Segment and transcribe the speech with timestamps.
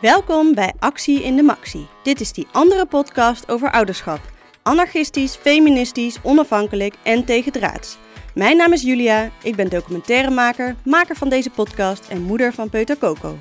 [0.00, 1.86] Welkom bij Actie in de Maxi.
[2.02, 4.20] Dit is die andere podcast over ouderschap.
[4.62, 7.98] Anarchistisch, feministisch, onafhankelijk en tegendraads.
[8.34, 12.98] Mijn naam is Julia, ik ben documentairemaker, maker van deze podcast en moeder van Peuter
[12.98, 13.36] Coco.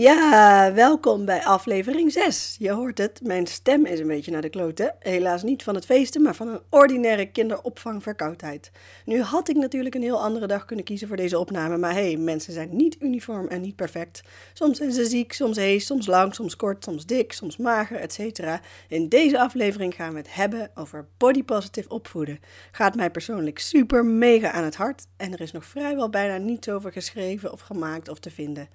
[0.00, 2.56] Ja, welkom bij aflevering 6.
[2.58, 4.94] Je hoort het, mijn stem is een beetje naar de kloten.
[4.98, 8.70] Helaas niet van het feesten, maar van een ordinaire kinderopvangverkoudheid.
[9.04, 12.16] Nu had ik natuurlijk een heel andere dag kunnen kiezen voor deze opname, maar hey,
[12.16, 14.22] mensen zijn niet uniform en niet perfect.
[14.52, 18.40] Soms zijn ze ziek, soms hees, soms lang, soms kort, soms dik, soms mager, etc.
[18.88, 22.40] In deze aflevering gaan we het hebben over body positive opvoeden.
[22.72, 26.68] Gaat mij persoonlijk super mega aan het hart en er is nog vrijwel bijna niets
[26.68, 28.68] over geschreven of gemaakt of te vinden.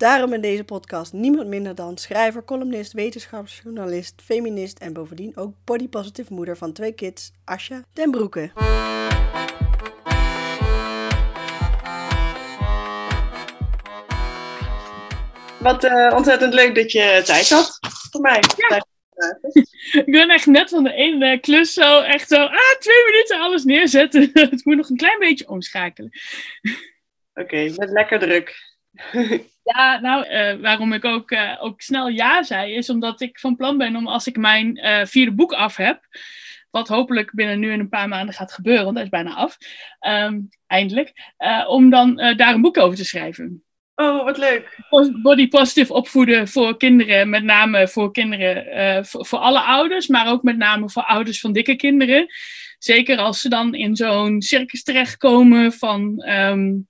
[0.00, 5.88] Daarom in deze podcast niemand minder dan schrijver, columnist, wetenschapsjournalist, feminist en bovendien ook body
[5.88, 8.50] positive moeder van twee kids, Asja den Broeke.
[15.58, 17.78] Wat uh, ontzettend leuk dat je tijd had
[18.10, 18.42] voor mij.
[18.56, 18.84] Ja.
[20.04, 23.64] Ik ben echt net van de ene klus zo echt zo, ah, twee minuten alles
[23.64, 24.30] neerzetten.
[24.50, 26.10] Het moet nog een klein beetje omschakelen.
[27.34, 28.54] Oké, met lekker druk.
[29.76, 33.56] Ja, nou, uh, waarom ik ook, uh, ook snel ja zei, is omdat ik van
[33.56, 36.00] plan ben om als ik mijn uh, vierde boek af heb,
[36.70, 39.56] wat hopelijk binnen nu en een paar maanden gaat gebeuren, want dat is bijna af,
[40.00, 41.12] um, eindelijk,
[41.66, 43.64] om dan daar een boek over te schrijven.
[43.94, 44.78] Oh, wat leuk.
[45.22, 50.42] Body positive opvoeden voor kinderen, met name voor kinderen, voor, voor, alle ouders, maar ook
[50.42, 52.26] met name voor ouders van dikke kinderen.
[52.78, 56.28] Zeker als ze dan in zo'n circus terechtkomen van...
[56.28, 56.88] Um,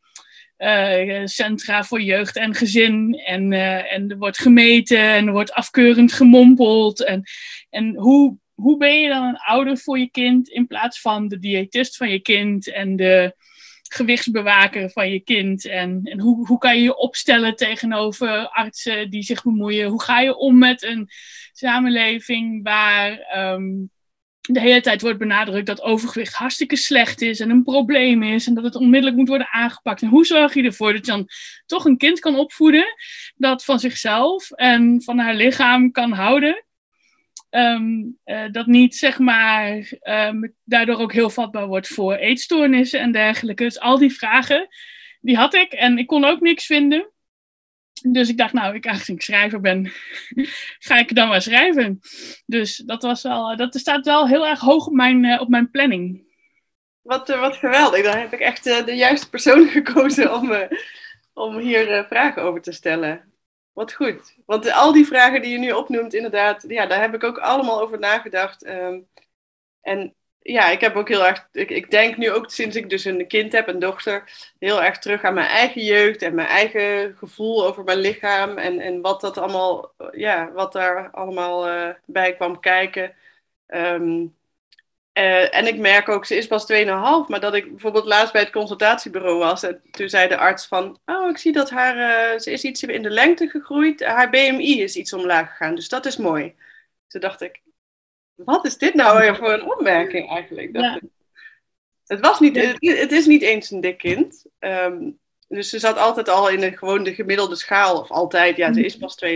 [0.61, 3.15] uh, centra voor jeugd en gezin.
[3.15, 7.05] En, uh, en er wordt gemeten en er wordt afkeurend gemompeld.
[7.05, 7.23] En,
[7.71, 11.39] en hoe, hoe ben je dan een ouder voor je kind in plaats van de
[11.39, 13.35] diëtist van je kind en de
[13.83, 15.67] gewichtsbewaker van je kind?
[15.67, 19.89] En, en hoe, hoe kan je je opstellen tegenover artsen die zich bemoeien?
[19.89, 21.09] Hoe ga je om met een
[21.53, 23.37] samenleving waar.
[23.37, 23.91] Um,
[24.53, 28.55] de hele tijd wordt benadrukt dat overgewicht hartstikke slecht is en een probleem is en
[28.55, 30.03] dat het onmiddellijk moet worden aangepakt.
[30.03, 31.29] En hoe zorg je ervoor dat je dan
[31.67, 32.87] toch een kind kan opvoeden
[33.37, 36.65] dat van zichzelf en van haar lichaam kan houden?
[37.51, 43.13] Um, uh, dat niet, zeg maar, um, daardoor ook heel vatbaar wordt voor eetstoornissen en
[43.13, 43.65] dergelijke.
[43.65, 44.69] Dus al die vragen,
[45.21, 47.10] die had ik en ik kon ook niks vinden.
[48.03, 49.93] Dus ik dacht, nou, ik eigenlijk schrijver ben,
[50.89, 52.01] ga ik dan maar schrijven.
[52.47, 55.71] Dus dat was wel, dat staat wel heel erg hoog op mijn, uh, op mijn
[55.71, 56.29] planning.
[57.03, 60.69] Wat, uh, wat geweldig, dan heb ik echt de juiste persoon gekozen om,
[61.33, 63.29] om hier vragen over te stellen.
[63.73, 67.25] Wat goed, want al die vragen die je nu opnoemt, inderdaad, ja, daar heb ik
[67.25, 68.67] ook allemaal over nagedacht.
[68.67, 69.09] Um,
[69.81, 71.49] en ja, ik heb ook heel erg.
[71.53, 74.25] Ik, ik, denk nu ook sinds ik dus een kind heb, een dochter,
[74.59, 78.59] heel erg terug aan mijn eigen jeugd en mijn eigen gevoel over mijn lichaam.
[78.59, 83.15] En, en wat dat allemaal, ja, wat daar allemaal uh, bij kwam kijken.
[83.67, 84.39] Um,
[85.15, 86.87] uh, en ik merk ook, ze is pas 2,5,
[87.29, 89.63] maar dat ik bijvoorbeeld laatst bij het consultatiebureau was.
[89.63, 91.97] En toen zei de arts van, oh, ik zie dat haar,
[92.33, 94.05] uh, ze is iets in de lengte gegroeid.
[94.05, 96.55] Haar BMI is iets omlaag gegaan, dus dat is mooi.
[97.07, 97.61] Toen dacht ik,
[98.45, 100.75] wat is dit nou weer voor een opmerking eigenlijk?
[100.75, 101.01] Dat ja.
[102.07, 104.45] het, was niet, het, het, is niet eens een dik kind.
[104.59, 105.19] Um,
[105.49, 108.01] dus ze zat altijd al in een, gewoon de gemiddelde schaal.
[108.01, 109.31] Of altijd, ja, ze is pas 2,5.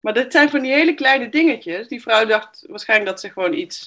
[0.00, 1.88] Maar dat zijn van die hele kleine dingetjes.
[1.88, 3.82] Die vrouw dacht waarschijnlijk dat ze gewoon iets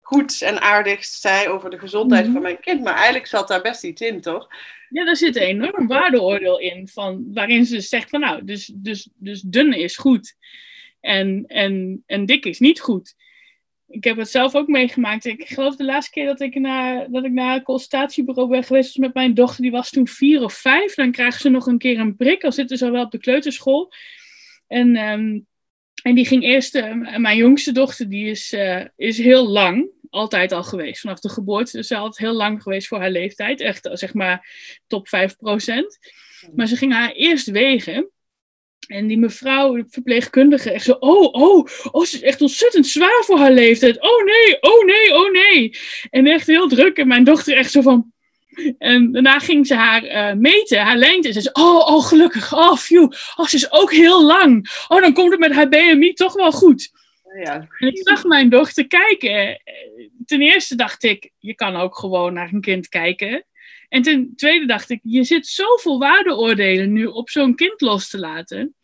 [0.00, 2.34] goeds en aardigs zei over de gezondheid mm -hmm.
[2.34, 2.82] van mijn kind.
[2.82, 4.48] Maar eigenlijk zat daar best iets in, toch?
[4.88, 6.88] Ja, daar zit een enorm waardeoordeel in.
[6.88, 10.36] Van, waarin ze zegt van nou, dus, dus, dus dun is goed.
[11.02, 13.14] En, en, en dik is niet goed.
[13.88, 15.24] Ik heb het zelf ook meegemaakt.
[15.24, 18.98] Ik geloof de laatste keer dat ik naar, dat ik naar een consultatiebureau ben geweest
[18.98, 19.62] met mijn dochter.
[19.62, 20.94] Die was toen vier of vijf.
[20.94, 22.44] Dan krijgen ze nog een keer een prik.
[22.44, 23.92] Al zitten ze wel op de kleuterschool.
[24.66, 25.46] En, um,
[26.02, 26.74] en die ging eerst...
[26.74, 29.90] Uh, mijn jongste dochter die is, uh, is heel lang.
[30.10, 31.00] Altijd al geweest.
[31.00, 31.76] Vanaf de geboorte.
[31.76, 33.60] Dus ze altijd heel lang geweest voor haar leeftijd.
[33.60, 34.48] Echt zeg maar
[34.86, 35.98] top 5 procent.
[36.54, 38.10] Maar ze ging haar eerst wegen.
[38.86, 43.22] En die mevrouw, de verpleegkundige, echt zo, oh, oh, oh, ze is echt ontzettend zwaar
[43.24, 44.00] voor haar leeftijd.
[44.00, 45.78] Oh nee, oh nee, oh nee.
[46.10, 46.98] En echt heel druk.
[46.98, 48.12] En mijn dochter echt zo van...
[48.78, 51.28] En daarna ging ze haar uh, meten, haar lengte.
[51.28, 53.12] En ze zei, oh, oh, gelukkig, oh, phew.
[53.36, 54.84] Oh, ze is ook heel lang.
[54.88, 56.90] Oh, dan komt het met haar BMI toch wel goed.
[57.42, 57.68] Ja.
[57.78, 59.62] En ik zag mijn dochter kijken.
[60.26, 63.44] Ten eerste dacht ik, je kan ook gewoon naar een kind kijken.
[63.92, 68.18] En ten tweede dacht ik, je zit zoveel waardeoordelen nu op zo'n kind los te
[68.18, 68.74] laten.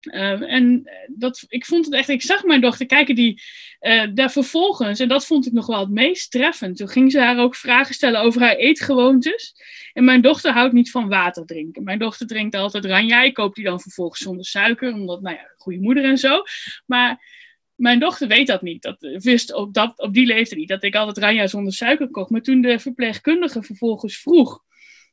[0.00, 3.42] Ehm, en dat, ik vond het echt, ik zag mijn dochter kijken die
[3.80, 6.76] uh, daar vervolgens, en dat vond ik nog wel het meest treffend.
[6.76, 9.54] Toen ging ze haar ook vragen stellen over haar eetgewoontes.
[9.92, 11.84] En mijn dochter houdt niet van water drinken.
[11.84, 13.22] Mijn dochter drinkt altijd ranja.
[13.22, 16.42] Ik koop die dan vervolgens zonder suiker, omdat, nou ja, goede moeder en zo.
[16.86, 17.43] Maar
[17.74, 18.82] mijn dochter weet dat niet.
[18.82, 22.30] Dat wist op, dat, op die leeftijd niet, dat ik altijd ranja zonder suiker kocht.
[22.30, 24.62] Maar toen de verpleegkundige vervolgens vroeg,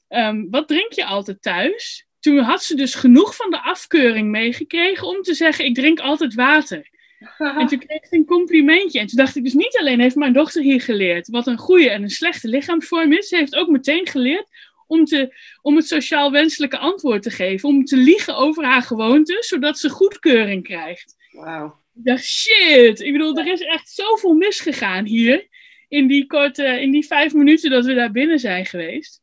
[0.09, 2.07] um, wat drink je altijd thuis?
[2.19, 6.33] Toen had ze dus genoeg van de afkeuring meegekregen om te zeggen, ik drink altijd
[6.33, 6.89] water.
[7.37, 8.99] En toen kreeg een complimentje.
[8.99, 11.89] En toen dacht ik dus niet alleen heeft mijn dochter hier geleerd wat een goede
[11.89, 13.27] en een slechte lichaamsvorm is.
[13.27, 14.47] Ze heeft ook meteen geleerd
[14.87, 17.69] om, te, om het sociaal wenselijke antwoord te geven.
[17.69, 21.15] Om te liegen over haar gewoontes, zodat ze goedkeuring krijgt.
[21.31, 21.80] Wauw.
[22.01, 22.99] Ik dacht, shit.
[22.99, 25.47] Ik bedoel, er is echt zoveel misgegaan hier.
[25.87, 29.21] In die korte, in die vijf minuten dat we daar binnen zijn geweest.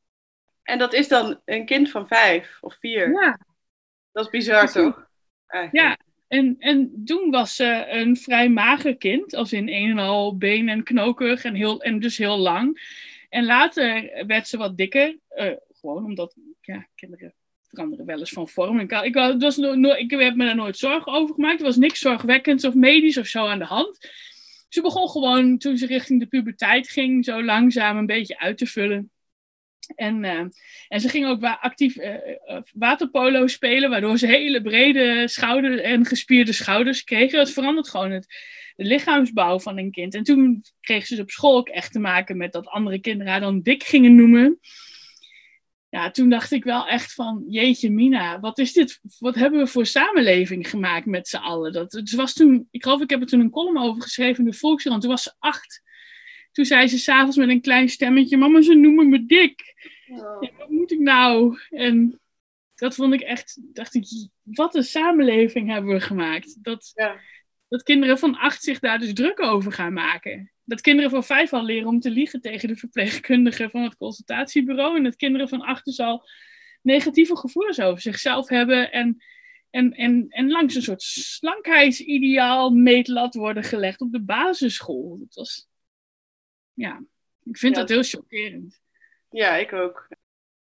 [0.62, 3.10] En dat is dan een kind van vijf of vier.
[3.10, 3.38] Ja.
[4.12, 5.08] Dat is bizar, toch?
[5.72, 5.98] Ja,
[6.28, 10.68] en, en toen was ze een vrij mager kind, als in een en al been
[10.68, 12.80] en knokig en, heel, en dus heel lang.
[13.28, 17.34] En later werd ze wat dikker, uh, gewoon omdat ja, kinderen
[17.68, 18.80] veranderen wel eens van vorm.
[18.80, 21.58] Ik, ik, was ik heb me daar nooit zorgen over gemaakt.
[21.58, 24.10] Er was niks zorgwekkends of medisch of zo aan de hand.
[24.68, 28.66] Ze begon gewoon, toen ze richting de puberteit ging, zo langzaam een beetje uit te
[28.66, 29.10] vullen.
[29.94, 30.44] En, uh,
[30.88, 32.14] en ze ging ook actief uh,
[32.72, 37.38] waterpolo spelen, waardoor ze hele brede schouders en gespierde schouders kregen.
[37.38, 38.26] Dat verandert gewoon het,
[38.76, 40.14] de lichaamsbouw van een kind.
[40.14, 43.40] En toen kreeg ze op school ook echt te maken met dat andere kinderen haar
[43.40, 44.58] dan dik gingen noemen.
[45.90, 49.66] Ja, toen dacht ik wel echt van, jeetje Mina, wat is dit, wat hebben we
[49.66, 51.72] voor samenleving gemaakt met z'n allen?
[51.72, 54.50] Dat, het was toen, ik geloof ik heb er toen een column over geschreven in
[54.50, 55.82] de Volkskrant, toen was ze acht.
[56.52, 59.74] Toen zei ze s'avonds met een klein stemmetje: Mama, ze noemen me dik.
[60.08, 60.40] Oh.
[60.58, 61.58] wat moet ik nou?
[61.70, 62.20] En
[62.74, 64.06] dat vond ik echt, dacht ik,
[64.42, 66.64] wat een samenleving hebben we gemaakt.
[66.64, 67.20] Dat, ja.
[67.68, 70.52] Dat kinderen van acht zich daar dus druk over gaan maken.
[70.64, 74.96] Dat kinderen van vijf al leren om te liegen tegen de verpleegkundige van het consultatiebureau.
[74.96, 76.28] En dat kinderen van acht dus al
[76.82, 78.92] negatieve gevoelens over zichzelf hebben.
[78.92, 79.22] En,
[79.70, 85.18] en, en, en langs een soort slankheidsideaal meetlat worden gelegd op de basisschool.
[85.18, 85.68] Dat was
[86.78, 87.02] ja,
[87.44, 88.80] ik vind dat heel chockerend.
[89.30, 90.08] Ja, ik ook.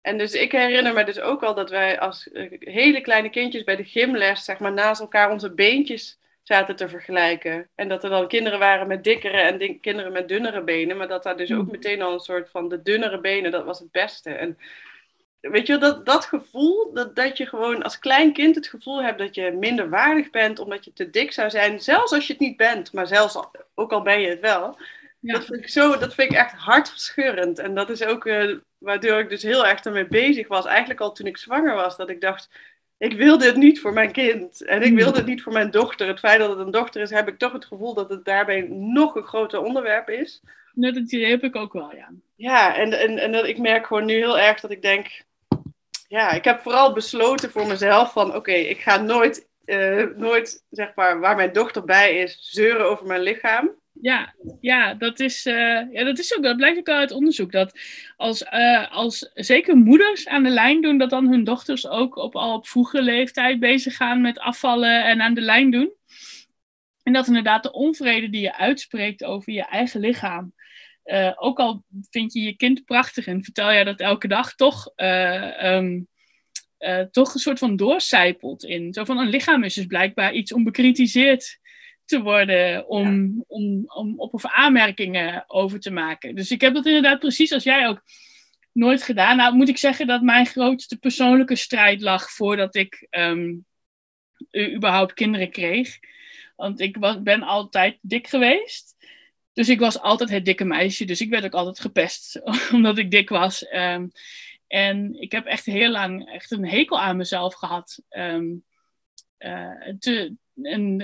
[0.00, 3.64] En dus ik herinner me dus ook al dat wij als eh, hele kleine kindjes
[3.64, 7.68] bij de gymles, zeg maar, naast elkaar onze beentjes zaten te vergelijken.
[7.74, 10.96] En dat er dan kinderen waren met dikkere en kinderen met dunnere benen.
[10.96, 11.70] Maar dat daar dus ook mm.
[11.70, 14.30] meteen al een soort van de dunnere benen, dat was het beste.
[14.30, 14.58] En
[15.40, 19.18] weet je, dat, dat gevoel, dat, dat je gewoon als klein kind het gevoel hebt
[19.18, 21.80] dat je minder waardig bent omdat je te dik zou zijn.
[21.80, 23.36] Zelfs als je het niet bent, maar zelfs
[23.74, 24.78] ook al ben je het wel.
[25.20, 27.58] Dat, vind ik zo, dat vind ik echt hartverscheurend.
[27.58, 30.64] En dat is ook uh, waardoor ik dus heel erg ermee bezig was.
[30.64, 31.96] Eigenlijk al toen ik zwanger was.
[31.96, 32.48] Dat ik dacht,
[33.02, 34.64] ik wil dit niet voor mijn kind.
[34.64, 35.14] En ik wil hmm.
[35.14, 36.06] dit niet voor mijn dochter.
[36.06, 38.66] Het feit dat het een dochter is, heb ik toch het gevoel dat het daarbij
[38.70, 40.42] nog een groter onderwerp is.
[40.74, 42.10] Nee, dat heb ik ook wel, ja.
[42.36, 45.22] Ja, en, en, en dat, ik merk gewoon nu heel erg dat ik denk...
[46.08, 48.34] Ja, ik heb vooral besloten voor mezelf van...
[48.34, 53.06] Oké, ik ga nooit, uh, nooit, zeg maar, waar mijn dochter bij is, zeuren over
[53.06, 53.70] mijn lichaam.
[54.00, 57.52] Ja, ja, dat is, uh, ja, dat is ook, dat blijkt ook uit onderzoek.
[57.52, 57.78] Dat
[58.16, 62.36] als, uh, als zeker moeders aan de lijn doen, dat dan hun dochters ook op,
[62.36, 65.92] al op vroege leeftijd bezig gaan met afvallen en aan de lijn doen.
[67.02, 70.54] En dat inderdaad de onvrede die je uitspreekt over je eigen lichaam,
[71.04, 74.92] uh, ook al vind je je kind prachtig en vertel jij dat elke dag, toch,
[75.62, 76.08] um,
[77.10, 78.92] toch een soort van doorcijpelt in.
[78.92, 81.60] Zo van een lichaam is dus blijkbaar iets onbekritiseerd
[82.12, 86.34] te worden om, om, om op of aanmerkingen over te maken.
[86.34, 88.02] Dus ik heb dat inderdaad precies als jij ook
[88.72, 89.36] nooit gedaan.
[89.36, 93.66] Nou moet ik zeggen dat mijn grootste persoonlijke strijd lag voordat ik um,
[94.56, 95.98] überhaupt kinderen kreeg.
[96.56, 98.96] Want ik was, ben altijd dik geweest.
[99.52, 101.04] Dus ik was altijd het dikke meisje.
[101.04, 102.40] Dus ik werd ook altijd gepest
[102.74, 103.66] omdat ik dik was.
[103.74, 104.10] Um,
[104.66, 108.02] en ik heb echt heel lang echt een hekel aan mezelf gehad.
[108.10, 108.64] Um,
[109.38, 111.00] uh, te, en,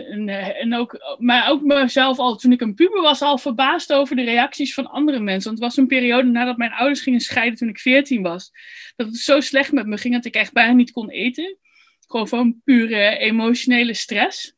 [0.57, 4.25] en, ook, maar ook mezelf al, toen ik een puber was, al verbaasd over de
[4.25, 5.51] reacties van andere mensen.
[5.51, 8.51] Want het was een periode nadat mijn ouders gingen scheiden toen ik 14 was.
[8.97, 11.59] Dat het zo slecht met me ging dat ik echt bijna niet kon eten.
[12.07, 14.55] Gewoon van pure emotionele stress.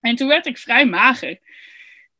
[0.00, 1.38] En toen werd ik vrij mager.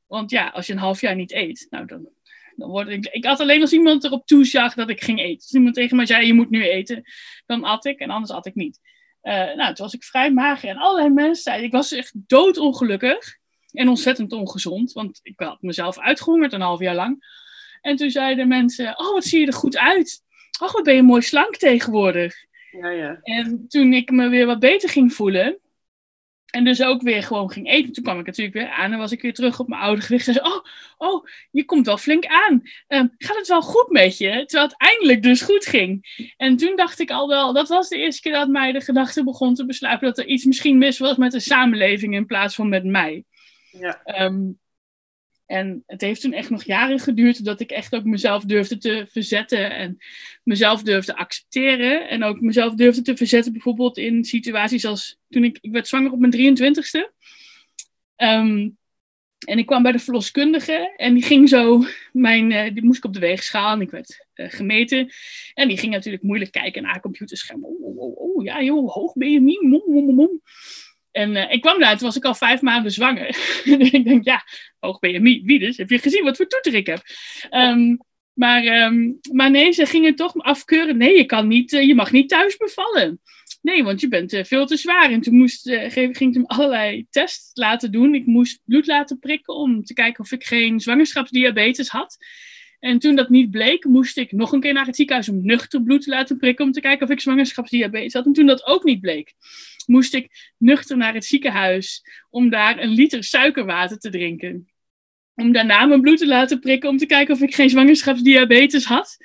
[0.06, 2.08] Want ja, als je een half jaar niet eet, nou dan,
[2.56, 3.06] dan word ik...
[3.06, 5.42] Ik had alleen als iemand erop toezag dat ik ging eten.
[5.42, 7.04] Als iemand tegen mij zei, je moet nu eten,
[7.46, 8.80] dan at ik en anders at ik niet.
[9.24, 13.36] Uh, nou, toen was ik vrij mager en allerlei mensen zeiden, ik was echt doodongelukkig
[13.72, 17.42] en ontzettend ongezond, want ik had mezelf uitgehongerd een half jaar lang.
[17.80, 20.22] En toen zeiden mensen, oh wat zie je er goed uit.
[20.62, 22.34] Oh wat ben je mooi slank tegenwoordig.
[22.70, 23.18] Ja, ja.
[23.22, 25.58] En toen ik me weer wat beter ging voelen,
[26.54, 27.92] En dus ook weer gewoon ging eten.
[27.92, 30.26] Toen kwam ik natuurlijk weer aan en was ik weer terug op mijn oude gewicht.
[30.26, 30.64] En zei oh,
[30.96, 32.62] oh, je komt wel flink aan.
[32.88, 34.30] Um, gaat het wel goed met je?
[34.30, 36.22] Terwijl het eindelijk dus goed ging.
[36.36, 39.24] En toen dacht ik al wel, dat was de eerste keer dat mij de gedachte
[39.24, 42.68] begon te besluiten dat er iets misschien mis was met de samenleving in plaats van
[42.68, 43.24] met mij.
[43.70, 44.22] Ja.
[44.22, 44.58] Um,
[45.46, 49.06] en het heeft toen echt nog jaren geduurd dat ik echt ook mezelf durfde te
[49.10, 49.98] verzetten en
[50.42, 52.08] mezelf durfde accepteren.
[52.08, 56.12] En ook mezelf durfde te verzetten bijvoorbeeld in situaties als toen ik, ik werd zwanger
[56.12, 56.98] op mijn 23ste.
[56.98, 57.08] Um,
[58.16, 58.68] ehm,
[59.44, 63.04] en ik kwam bij de verloskundige en die ging zo, mijn, uh, die moest ik
[63.04, 65.12] op de weegschaal en ik werd uh, gemeten.
[65.54, 67.64] En die ging natuurlijk moeilijk kijken naar haar computerscherm.
[67.64, 70.40] Oh, oh, oh, ja joh, hoog BMI, mom, mom, mom.
[71.14, 73.26] En uh, ik kwam daar, toen was ik al vijf maanden zwanger.
[73.92, 74.44] ik denk, ja,
[74.78, 75.76] hoog BMI, wie dus?
[75.76, 77.02] Heb je gezien wat voor toeter ik heb?
[77.50, 77.98] Um,
[78.32, 80.96] maar, um, maar nee, ze gingen toch afkeuren.
[80.96, 83.20] Nee, je, kan niet, uh, je mag niet thuis bevallen.
[83.62, 85.10] Nee, want je bent uh, veel te zwaar.
[85.10, 88.14] En toen moest, ging ik hem allerlei tests laten doen.
[88.14, 92.16] Ik moest bloed laten prikken om te kijken of ik geen zwangerschapsdiabetes had.
[92.84, 95.82] En toen dat niet bleek, moest ik nog een keer naar het ziekenhuis om nuchter
[95.82, 98.26] bloed te laten prikken om te kijken of ik zwangerschapsdiabetes had.
[98.26, 99.34] En toen dat ook niet bleek,
[99.86, 104.68] moest ik nuchter naar het ziekenhuis om daar een liter suikerwater te drinken.
[105.34, 109.16] Om daarna mijn bloed te laten prikken om te kijken of ik geen zwangerschapsdiabetes had.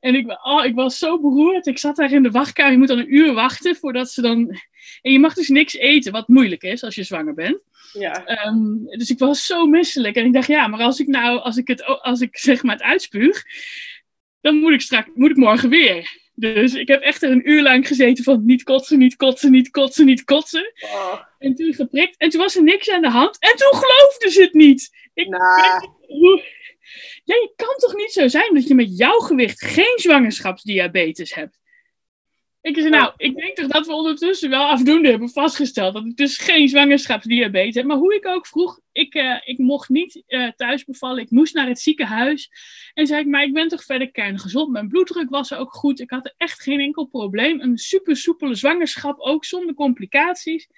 [0.00, 1.66] En ik, oh, ik was zo beroerd.
[1.66, 2.72] Ik zat daar in de wachtkamer.
[2.72, 4.60] Je moet dan een uur wachten voordat ze dan.
[5.02, 7.60] En je mag dus niks eten, wat moeilijk is als je zwanger bent.
[7.92, 8.46] Ja.
[8.46, 10.16] Um, dus ik was zo misselijk.
[10.16, 12.74] En ik dacht, ja, maar als ik nou, als ik het, als ik zeg maar
[12.74, 13.44] het uitspuug,
[14.40, 16.20] dan moet ik straks, moet ik morgen weer.
[16.34, 20.06] Dus ik heb echt een uur lang gezeten van niet kotsen, niet kotsen, niet kotsen,
[20.06, 20.72] niet kotsen.
[20.80, 21.20] Oh.
[21.38, 22.16] En toen geprikt.
[22.16, 23.36] En toen was er niks aan de hand.
[23.38, 24.90] En toen geloofde ze het niet.
[25.14, 25.82] Ik Nah.
[27.24, 31.58] Ja, je kan toch niet zo zijn dat je met jouw gewicht geen zwangerschapsdiabetes hebt?
[32.62, 36.16] Ik zei, nou, ik denk toch dat we ondertussen wel afdoende hebben vastgesteld dat ik
[36.16, 37.84] dus geen zwangerschapsdiabetes heb.
[37.84, 41.22] Maar hoe ik ook vroeg, ik, uh, ik mocht niet uh, thuis bevallen.
[41.22, 42.50] Ik moest naar het ziekenhuis.
[42.94, 44.70] En zei ik, maar ik ben toch verder kerngezond.
[44.70, 46.00] Mijn bloeddruk was ook goed.
[46.00, 47.60] Ik had echt geen enkel probleem.
[47.60, 50.68] Een super soepele zwangerschap, ook zonder complicaties.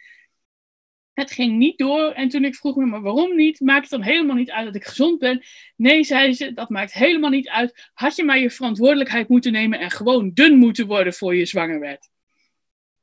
[1.15, 2.13] Het ging niet door.
[2.13, 3.61] En toen ik vroeg me, maar waarom niet?
[3.61, 5.43] Maakt het dan helemaal niet uit dat ik gezond ben?
[5.77, 7.91] Nee, zei ze, dat maakt helemaal niet uit.
[7.95, 11.81] Had je maar je verantwoordelijkheid moeten nemen en gewoon dun moeten worden voor je zwanger
[11.81, 12.09] werd.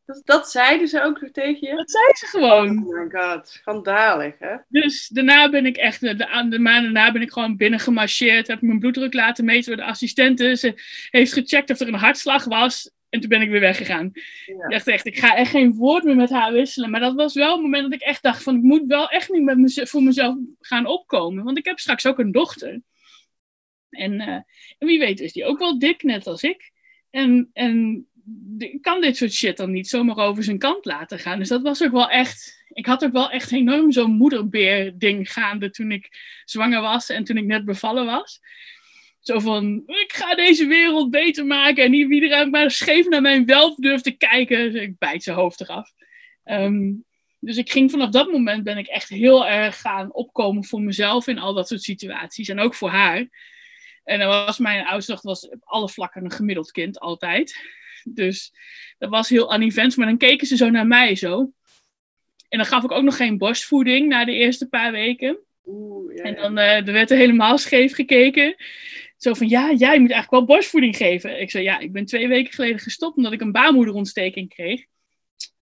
[0.06, 1.76] Dat, dat zeiden ze ook tegen je?
[1.76, 2.88] Dat zei ze gewoon.
[2.88, 4.56] Oh my god, schandalig hè?
[4.68, 8.48] Dus daarna ben ik echt, de, de, de maand daarna ben ik gewoon binnen gemarcheerd.
[8.48, 10.56] Heb ik mijn bloeddruk laten meten door de assistente.
[10.56, 10.74] Ze
[11.10, 12.92] heeft gecheckt of er een hartslag was.
[13.12, 14.12] En toen ben ik weer weggegaan.
[14.46, 14.54] Ja.
[14.54, 16.90] Ik dacht echt, ik ga echt geen woord meer met haar wisselen.
[16.90, 19.30] Maar dat was wel het moment dat ik echt dacht van, ik moet wel echt
[19.30, 21.44] niet met mez- voor mezelf gaan opkomen.
[21.44, 22.82] Want ik heb straks ook een dochter.
[23.90, 26.72] En, uh, en wie weet is die ook wel dik, net als ik.
[27.10, 28.06] En, en
[28.58, 31.40] ik kan dit soort shit dan niet zomaar over zijn kant laten gaan.
[31.40, 35.32] Dus dat was ook wel echt, ik had ook wel echt enorm zo'n moederbeer ding
[35.32, 36.10] gaande toen ik
[36.46, 38.42] zwanger was en toen ik net bevallen was.
[39.22, 41.84] Zo van, ik ga deze wereld beter maken.
[41.84, 44.72] En er maar scheef naar mijn welf durft te kijken.
[44.72, 45.92] Dus ik bijt zijn hoofd eraf.
[46.46, 47.06] Um,
[47.40, 51.28] dus ik ging vanaf dat moment ben ik echt heel erg gaan opkomen voor mezelf
[51.28, 52.50] in al dat soort situaties.
[52.50, 53.28] En ook voor haar.
[54.04, 57.56] En dan was mijn oudste was op alle vlakken een gemiddeld kind, altijd.
[58.04, 58.54] Dus
[58.98, 59.96] dat was heel aan events.
[59.96, 61.52] Maar dan keken ze zo naar mij zo.
[62.50, 65.40] En dan gaf ik ook nog geen borstvoeding na de eerste paar weken.
[65.66, 68.56] Oeh, ja, En dan uh, er werd er helemaal scheef gekeken.
[69.22, 71.42] Zo van, ja, jij moet eigenlijk wel borstvoeding geven.
[71.42, 74.86] Ik zei, ja, ik ben twee weken geleden gestopt omdat ik een baarmoederontsteking kreeg.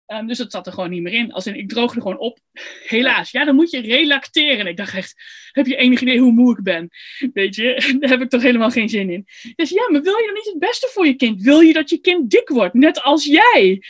[0.06, 1.32] Um, dus dat zat er gewoon niet meer in.
[1.32, 2.38] Als in, ik droogde gewoon op.
[2.86, 3.30] Helaas.
[3.30, 4.58] Ja, dan moet je relacteren.
[4.58, 5.14] En ik dacht echt,
[5.52, 6.88] heb je enig idee hoe moe ik ben?
[7.32, 9.26] Weet je, daar heb ik toch helemaal geen zin in.
[9.54, 11.42] Dus ja, maar wil je dan niet het beste voor je kind?
[11.42, 13.82] Wil je dat je kind dik wordt, net als jij?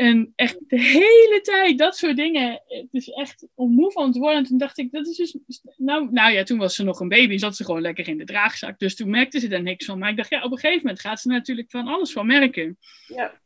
[0.00, 2.62] En echt de hele tijd dat soort dingen.
[2.66, 4.38] Het is echt om moe van te worden.
[4.38, 5.36] En toen dacht ik, dat is dus.
[5.76, 8.24] Nou, nou ja, toen was ze nog een baby, zat ze gewoon lekker in de
[8.24, 8.78] draagzak.
[8.78, 9.98] Dus toen merkte ze er niks van.
[9.98, 12.78] Maar ik dacht, ja, op een gegeven moment gaat ze natuurlijk van alles van merken.
[13.06, 13.40] Ja.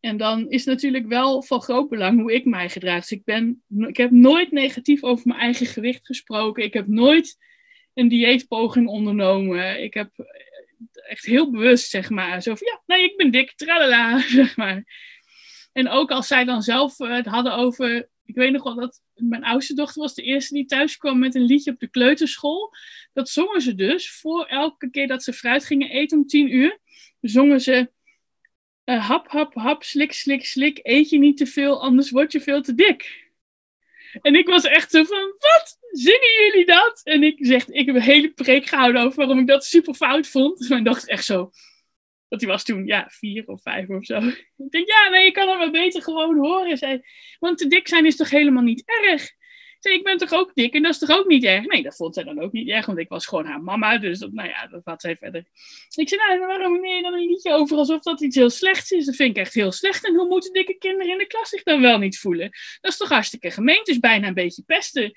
[0.00, 3.00] En dan is natuurlijk wel van groot belang hoe ik mij gedraag.
[3.00, 6.64] Dus ik, ben, ik heb nooit negatief over mijn eigen gewicht gesproken.
[6.64, 7.36] Ik heb nooit
[7.94, 9.82] een dieetpoging ondernomen.
[9.82, 10.10] Ik heb
[10.92, 14.84] echt heel bewust, zeg maar, zo van ja, nee, ik ben dik, tralala, zeg maar.
[15.76, 18.08] En ook als zij dan zelf uh, het hadden over.
[18.24, 21.34] Ik weet nog wel dat mijn oudste dochter was de eerste die thuis kwam met
[21.34, 22.74] een liedje op de kleuterschool.
[23.12, 26.78] Dat zongen ze dus voor elke keer dat ze fruit gingen eten om tien uur.
[27.20, 27.90] Zongen ze.
[28.84, 30.78] Uh, hap, hap, hap, slik, slik, slik.
[30.82, 33.30] Eet je niet te veel, anders word je veel te dik.
[34.22, 35.78] En ik was echt zo van, wat?
[35.90, 37.00] Zingen jullie dat?
[37.04, 40.26] En ik zeg, ik heb een hele preek gehouden over waarom ik dat super fout
[40.26, 40.58] vond.
[40.58, 41.50] Dus mijn dochter echt zo,
[42.28, 44.18] Want die was toen, ja, vier of vijf of zo.
[44.66, 46.76] Ik denk, ja, nee, je kan het maar beter gewoon horen.
[46.76, 47.00] Zei,
[47.38, 49.30] want te dik zijn is toch helemaal niet erg?
[49.80, 51.66] Zei, ik ben toch ook dik en dat is toch ook niet erg?
[51.66, 53.98] Nee, dat vond zij dan ook niet erg, want ik was gewoon haar mama.
[53.98, 55.40] Dus dat, nou ja, dat had zij verder.
[55.94, 58.90] Ik zei, nou, waarom neem je dan een liedje over alsof dat iets heel slechts
[58.90, 59.06] is?
[59.06, 60.06] Dat vind ik echt heel slecht.
[60.06, 62.50] En hoe moeten dikke kinderen in de klas zich dan wel niet voelen?
[62.80, 63.80] Dat is toch hartstikke gemeen?
[63.84, 65.12] Is bijna een beetje pesten,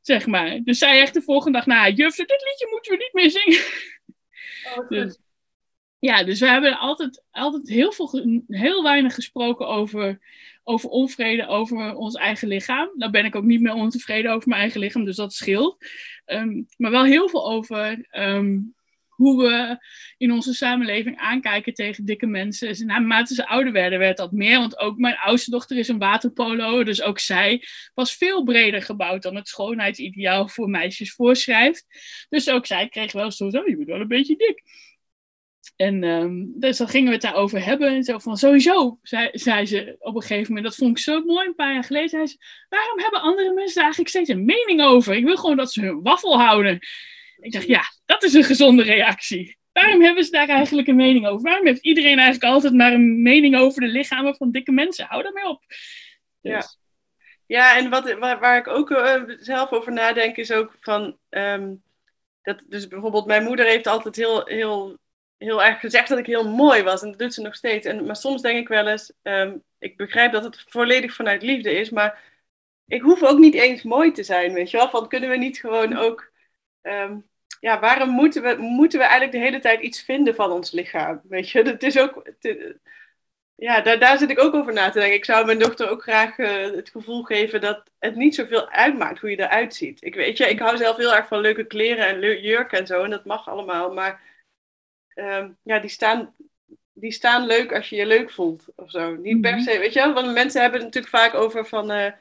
[0.00, 0.60] zeg maar.
[0.64, 3.60] Dus zij echt de volgende dag, nou, juf, dit liedje moeten we niet meer zingen.
[4.76, 5.18] Oh, Dus,
[6.02, 10.18] ja, dus we hebben altijd, altijd heel, veel, heel weinig gesproken over,
[10.64, 12.90] over onvrede, over ons eigen lichaam.
[12.96, 15.76] Daar ben ik ook niet meer ontevreden over mijn eigen lichaam, dus dat scheelt.
[16.24, 18.58] Ehm, maar wel heel veel over ehm,
[19.08, 19.84] hoe we
[20.16, 22.68] in onze samenleving aankijken tegen dikke mensen.
[22.68, 24.58] Dus naarmate ze ouder werden, werd dat meer.
[24.58, 29.22] Want ook mijn oudste dochter is een waterpolo, dus ook zij was veel breder gebouwd
[29.22, 31.86] dan het schoonheidsideaal voor meisjes voorschrijft.
[32.28, 34.62] Dus ook zij kreeg wel zo, zo je bent wel een beetje dik.
[35.76, 37.88] En ehm, dus dan gingen we het daarover hebben.
[37.88, 40.64] En zo van sowieso, zei, zei ze op een gegeven moment.
[40.64, 42.08] Dat vond ik zo mooi, een paar jaar geleden.
[42.08, 42.36] Zei ze,
[42.68, 45.14] waarom hebben andere mensen daar eigenlijk steeds een mening over?
[45.14, 46.78] Ik wil gewoon dat ze hun waffel houden.
[47.36, 49.58] Ik dacht, ja, dat is een gezonde reactie.
[49.72, 51.42] Waarom hebben ze daar eigenlijk een mening over?
[51.42, 55.06] Waarom heeft iedereen eigenlijk altijd maar een mening over de lichamen van dikke mensen?
[55.06, 55.64] Hou daarmee op.
[55.66, 56.62] Dus, Ja.
[57.46, 61.18] Ja, en wat, waar, waar ik ook eh, zelf over nadenk is ook van...
[61.28, 61.74] ehm,
[62.42, 64.98] dat, dus bijvoorbeeld mijn moeder heeft altijd heel, heel,
[65.42, 67.02] heel erg gezegd dat ik heel mooi was.
[67.02, 67.86] En dat doet ze nog steeds.
[67.86, 69.12] En, maar soms denk ik wel eens...
[69.22, 72.30] ehm, ik begrijp dat het volledig vanuit liefde is, maar...
[72.86, 74.90] Ik hoef ook niet eens mooi te zijn, weet je wel?
[74.90, 76.30] Van kunnen we niet gewoon ook...
[76.82, 77.16] ehm,
[77.60, 81.20] ja, waarom moeten we, moeten we eigenlijk de hele tijd iets vinden van ons lichaam?
[81.28, 82.22] Weet je, het is ook...
[83.54, 85.16] ja, daar, daar zit ik ook over na te denken.
[85.16, 89.20] Ik zou mijn dochter ook graag eh, het gevoel geven dat het niet zoveel uitmaakt
[89.20, 90.04] hoe je eruit ziet.
[90.04, 93.02] Ik weet je, ik hou zelf heel erg van leuke kleren en jurken en zo.
[93.02, 93.92] En dat mag allemaal.
[93.92, 94.20] Maar
[95.14, 96.34] ehm, ja, die staan,
[96.92, 99.16] die staan leuk als je je leuk voelt of zo.
[99.16, 99.60] Niet per Mhm.
[99.62, 100.12] se, weet je wel?
[100.12, 101.90] Want mensen hebben het natuurlijk vaak over van...
[101.90, 102.12] eh,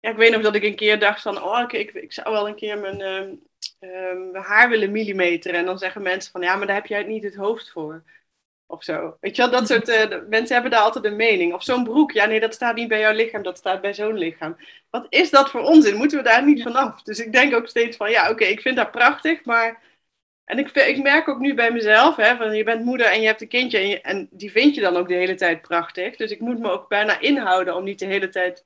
[0.00, 1.42] ja, ik weet nog dat ik een keer dacht van...
[1.42, 3.34] Oh, ik, ik, ik zou wel een keer mijn, ehm,
[3.78, 5.58] ehm, mijn haar willen millimeteren.
[5.58, 6.40] En dan zeggen mensen van...
[6.42, 8.02] Ja, maar daar heb jij niet het hoofd voor.
[8.70, 9.16] Of zo.
[9.20, 11.52] Weet je wel, dat soort eh, mensen hebben daar altijd een mening.
[11.54, 14.18] Of zo'n broek, ja nee, dat staat niet bij jouw lichaam, dat staat bij zo'n
[14.18, 14.56] lichaam.
[14.90, 15.96] Wat is dat voor onzin?
[15.96, 17.02] Moeten we daar niet vanaf?
[17.02, 19.82] Dus ik denk ook steeds van, ja oké, ik vind dat prachtig, maar...
[20.48, 23.26] En ik, ik merk ook nu bij mezelf, hè, van je bent moeder en je
[23.26, 26.16] hebt een kindje en, je- en die vind je dan ook de hele tijd prachtig.
[26.16, 28.64] Dus ik moet me ook bijna inhouden om niet de hele tijd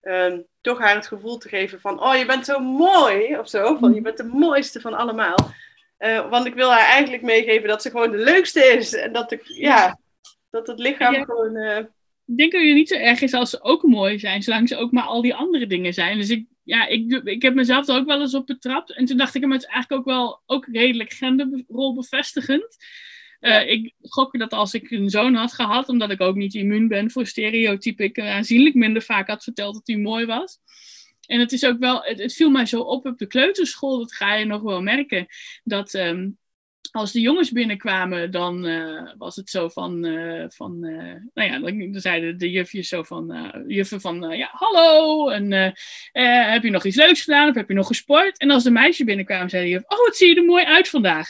[0.00, 3.76] ehm, toch haar het gevoel te geven van, oh je bent zo mooi, of zo.
[3.76, 5.36] Van je bent de mooiste van allemaal.
[5.96, 8.94] Eh, want ik wil haar eigenlijk meegeven dat ze gewoon de leukste is.
[8.94, 9.98] En dat, ik, ja,
[10.50, 11.24] dat het lichaam Ja.
[11.24, 11.56] gewoon...
[11.56, 11.76] eh,
[12.26, 14.76] Ik denk dat het niet zo erg is als ze ook mooi zijn, zolang ze
[14.76, 16.18] ook maar al die andere dingen zijn.
[16.18, 18.92] Dus ik, ja, ik, ik heb mezelf er ook wel eens op betrapt.
[18.92, 22.76] En toen dacht ik, maar het is eigenlijk ook wel ook redelijk genderrolbevestigend.
[23.40, 26.88] Eh, ik gok dat als ik een zoon had gehad, omdat ik ook niet immuun
[26.88, 30.58] ben voor stereotypen, ik aanzienlijk minder vaak had verteld dat hij mooi was.
[31.26, 34.14] En het is ook wel, het, het viel mij zo op op de kleuterschool, dat
[34.14, 35.26] ga je nog wel merken,
[35.64, 36.28] dat ehm,
[36.96, 41.58] als de jongens binnenkwamen, dan eh, was het zo van, eh, van eh, nou ja,
[41.58, 45.52] dan, zeiden de jufjes zo van, juffen van, ja, hallo, en
[46.52, 48.38] heb je nog iets leuks gedaan of heb je nog gesport?
[48.38, 50.88] En als de meisjes binnenkwamen, zei de juf, oh, wat zie je er mooi uit
[50.88, 51.28] vandaag.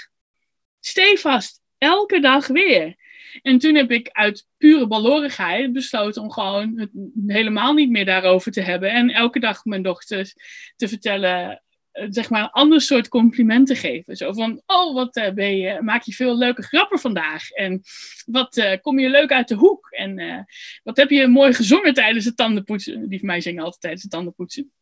[0.81, 2.96] Stevast, elke dag weer.
[3.42, 6.90] En toen heb ik uit pure balorigheid besloten om gewoon het
[7.26, 8.90] helemaal niet meer daarover te hebben.
[8.90, 10.35] En elke dag mijn dochters
[10.76, 11.62] te vertellen,
[12.11, 14.16] zeg maar, een ander soort complimenten geven.
[14.16, 17.50] Zo van, oh, wat eh, ben je, maak je veel leuke grappen vandaag.
[17.50, 17.82] En
[18.26, 19.90] wat eh, kom je leuk uit de hoek.
[19.90, 20.38] En eh,
[20.82, 23.09] wat heb je mooi gezongen tijdens het tandenpoetsen.
[23.09, 24.72] Die van mij zingen altijd tijdens het tandenpoetsen.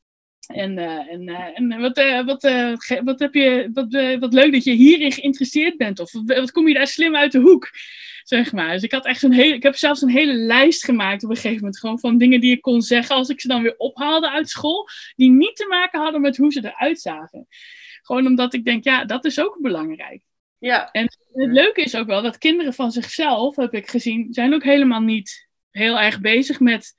[0.47, 2.43] En, eh, en, eh, en wat, eh, wat,
[3.05, 6.01] wat, heb je, wat, wat leuk dat je hierin geïnteresseerd bent.
[6.01, 7.71] Of wat, wat kom je daar slim uit de hoek.
[8.23, 8.73] Zeg maar.
[8.73, 11.37] Dus ik had echt een hele, ik heb zelfs een hele lijst gemaakt op een
[11.37, 11.79] gegeven moment.
[11.79, 14.89] Gewoon van dingen die ik kon zeggen als ik ze dan weer ophaalde uit school.
[15.17, 17.47] Die niet te maken hadden met hoe ze eruit zagen.
[18.03, 20.23] Gewoon omdat ik denk, ja, dat is ook belangrijk.
[20.59, 24.55] ja, En het leuke is ook wel dat kinderen van zichzelf, heb ik gezien, zijn
[24.55, 26.95] ook helemaal niet heel erg bezig met,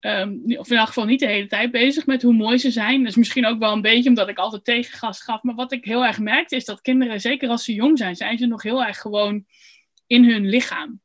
[0.00, 3.04] ehm, of in elk geval niet de hele tijd bezig met hoe mooi ze zijn.
[3.04, 5.42] Dus misschien ook wel een beetje omdat ik altijd tegengas gaf.
[5.42, 8.38] Maar wat ik heel erg merkte is dat kinderen, zeker als ze jong zijn, zijn
[8.38, 9.44] ze nog heel erg gewoon
[10.06, 11.00] in hun lichaam.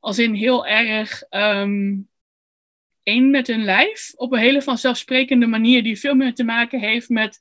[0.00, 1.94] Als in heel erg ehm,
[3.02, 4.12] één met hun lijf.
[4.16, 7.38] Op een hele vanzelfsprekende manier die veel meer te maken heeft met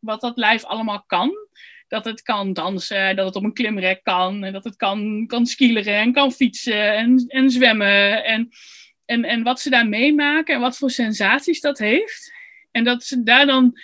[0.00, 1.46] wat dat lijf allemaal kan
[1.88, 5.46] dat het kan dansen, dat het op een klimrek kan, en dat het kan, kan
[5.46, 8.24] skileren en kan fietsen en, en zwemmen.
[8.24, 8.48] En,
[9.06, 12.32] en, en wat ze daar meemaken en wat voor sensaties dat heeft.
[12.70, 13.80] En dat ze daar dan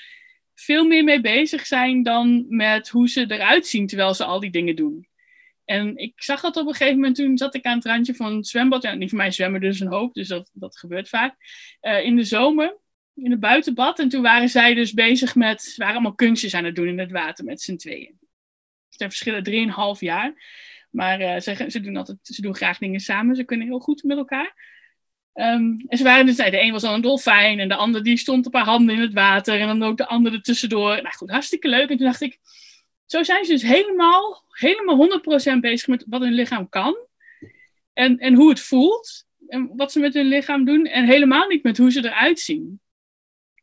[0.55, 4.51] veel meer mee bezig zijn dan met hoe ze eruit zien terwijl ze al die
[4.51, 5.07] dingen doen.
[5.65, 8.37] En ik zag dat op een gegeven moment, toen zat ik aan het randje van
[8.37, 8.83] het zwembad.
[8.83, 11.37] Ja, niet voor mij zwemmen dus een hoop, dus dat, dat gebeurt vaak.
[11.83, 12.77] Uh, in de zomer,
[13.15, 13.99] in het buitenbad.
[13.99, 17.11] En toen waren zij dus bezig met, waren allemaal kunstjes aan het doen in het
[17.11, 18.19] water met z'n tweeën.
[18.89, 20.35] Ze verschillen drieënhalf jaar.
[20.91, 24.03] Maar uh, ze, ze, doen altijd, ze doen graag dingen samen, ze kunnen heel goed
[24.03, 24.55] met elkaar.
[25.35, 28.17] Um, en ze waren dus, de een was dan een dolfijn en de ander die
[28.17, 30.95] stond op haar handen in het water en dan ook de ander ertussendoor.
[31.03, 31.91] Nou goed, hartstikke leuk.
[31.91, 32.39] En toen dacht ik,
[33.07, 35.21] zo zijn ze dus helemaal, helemaal
[35.57, 36.97] 100% bezig met wat hun lichaam kan.
[37.93, 39.27] En, en hoe het voelt.
[39.49, 40.87] En wat ze met hun lichaam doen.
[40.87, 42.81] En helemaal niet met hoe ze eruit zien.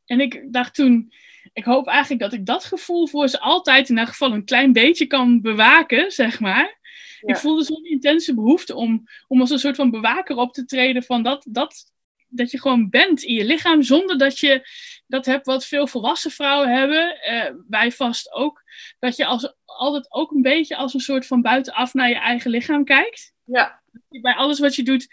[0.06, 1.14] En ik dacht toen,
[1.54, 4.74] ik hoop eigenlijk dat ik dat gevoel voor ze altijd in elk geval een klein
[4.74, 6.79] beetje kan bewaken, zeg maar.
[7.22, 11.04] Ik voelde zo'n intense behoefte om, om als een soort van bewaker op te treden
[11.04, 11.94] van dat, dat,
[12.28, 14.68] dat je gewoon bent in je lichaam zonder dat je
[15.08, 17.18] dat hebt wat veel volwassen vrouwen hebben.
[17.32, 18.64] Uh, wij vast ook.
[19.00, 22.52] Dat je als, altijd ook een beetje als een soort van buitenaf naar je eigen
[22.52, 23.34] lichaam kijkt.
[23.44, 23.82] Ja.
[24.10, 25.08] Bij alles wat je doet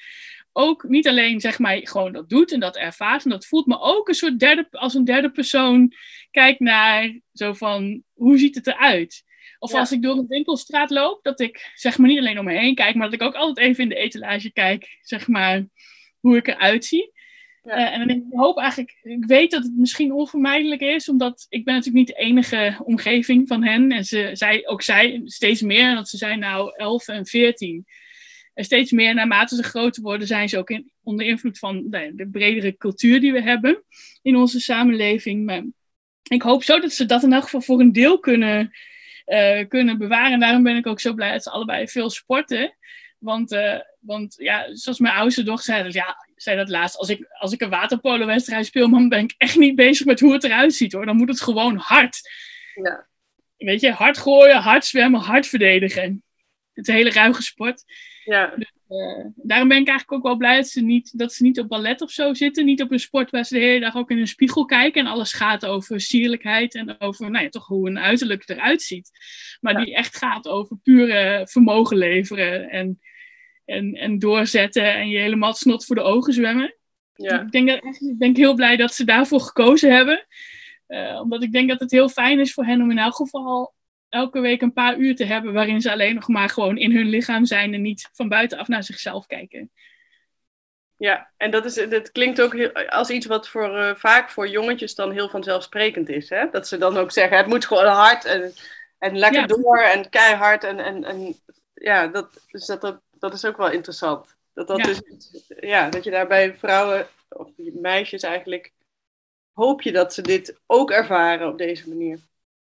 [0.59, 3.81] ook niet alleen zeg maar gewoon dat doet en dat ervaart en dat voelt, maar
[3.81, 5.93] ook een soort derde, als een derde persoon
[6.31, 9.25] kijkt naar zo van hoe ziet het eruit?
[9.59, 12.59] Of als ik door een winkelstraat loop, dat ik zeg maar niet alleen om me
[12.59, 15.67] heen kijk, maar dat ik ook altijd even in de etalage kijk, zeg maar
[16.21, 17.15] hoe ik eruit zie.
[17.63, 17.93] Ja.
[17.93, 21.75] Uh, en ik hoop eigenlijk, ik weet dat het misschien onvermijdelijk is, omdat ik ben
[21.75, 23.93] natuurlijk niet de enige omgeving van hen.
[23.93, 27.85] En ze, zij, ook zij steeds meer, want ze zijn nou 11 en 14.
[28.55, 32.13] En steeds meer, naarmate ze groter worden, zijn ze ook in, onder invloed van de,
[32.15, 33.85] de, bredere cultuur die we hebben
[34.23, 35.45] in onze samenleving.
[35.45, 35.65] Maar
[36.23, 38.71] ik hoop zo dat ze dat in elk geval voor een deel kunnen,
[39.27, 40.33] uh, kunnen bewaren.
[40.33, 42.77] En daarom ben ik ook zo blij dat ze allebei veel sporten.
[43.19, 46.97] Want, uh, want ja, zoals mijn oudste dochter zei, dat, ja, zei dat laatst.
[46.97, 50.33] Als ik, als ik een waterpolo-wedstrijd speel, dan ben ik echt niet bezig met hoe
[50.33, 51.07] het eruit ziet hoor.
[51.07, 52.21] Dan moet het gewoon hard.
[52.83, 53.07] Ja.
[53.57, 56.25] Weet je, hard gooien, hard zwemmen, hard verdedigen.
[56.73, 57.85] Het is een hele ruige sport.
[58.25, 58.53] Ja.
[58.57, 61.61] Dus, uh, daarom ben ik eigenlijk ook wel blij dat ze, niet, dat ze niet
[61.61, 62.65] op ballet of zo zitten.
[62.65, 65.01] Niet op een sport waar ze de hele dag ook in een spiegel kijken.
[65.01, 69.11] En alles gaat over sierlijkheid en over nou ja, toch hoe een uiterlijk eruit ziet.
[69.61, 72.71] Maar die echt gaat over pure vermogen leveren.
[72.71, 73.01] En
[73.67, 76.75] en, en doorzetten en je helemaal snot voor de ogen zwemmen.
[77.15, 77.41] Ja.
[77.41, 80.27] Ik, denk dat, ik ben heel blij dat ze daarvoor gekozen hebben.
[80.89, 83.75] Uh, omdat ik denk dat het heel fijn is voor hen om in elk geval
[84.09, 87.07] elke week een paar uur te hebben waarin ze alleen nog maar gewoon in hun
[87.07, 89.71] lichaam zijn en niet van buitenaf naar zichzelf kijken.
[90.99, 94.49] Ja, en dat, is, dat klinkt ook heel, als iets wat voor, uh, vaak voor
[94.49, 96.29] jongetjes dan heel vanzelfsprekend is.
[96.29, 96.51] Hè?
[96.51, 98.53] Dat ze dan ook zeggen, het moet gewoon hard en,
[98.99, 99.47] en lekker Ja.
[99.47, 100.65] door en keihard.
[100.65, 101.37] En, en, en
[101.75, 104.37] ja, dat, dus dat, dat, dat is ook wel interessant.
[104.55, 104.85] Dat, dat, Ja.
[104.85, 105.01] dus,
[105.61, 108.73] ja, dat je daar bij vrouwen, of meisjes eigenlijk,
[109.53, 112.19] hoop je dat ze dit ook ervaren op deze manier.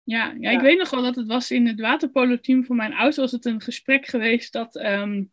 [0.08, 3.18] Ja, ja, ik weet nog wel dat het was in het waterpolo-team van mijn ouders
[3.18, 5.24] was het een gesprek geweest dat ehm,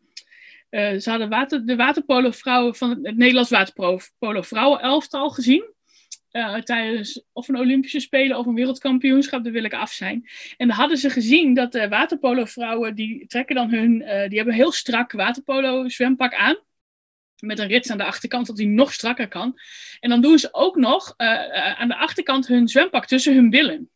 [0.68, 5.72] eh, ze hadden water, de waterpolo-vrouwen van het, het Nederlands waterpolo-vrouwen-elftal gezien.
[6.30, 10.28] eh, tijdens of een Olympische Spelen of een wereldkampioenschap, daar wil ik af zijn.
[10.56, 14.54] En dan hadden ze gezien dat de waterpolo-vrouwen, die trekken dan hun, eh, die hebben
[14.54, 16.56] een heel strak waterpolo-zwempak aan.
[17.38, 19.60] Met een rits aan de achterkant, dat die nog strakker kan.
[20.00, 23.88] En dan doen ze ook nog aan de achterkant hun zwempak tussen hun billen.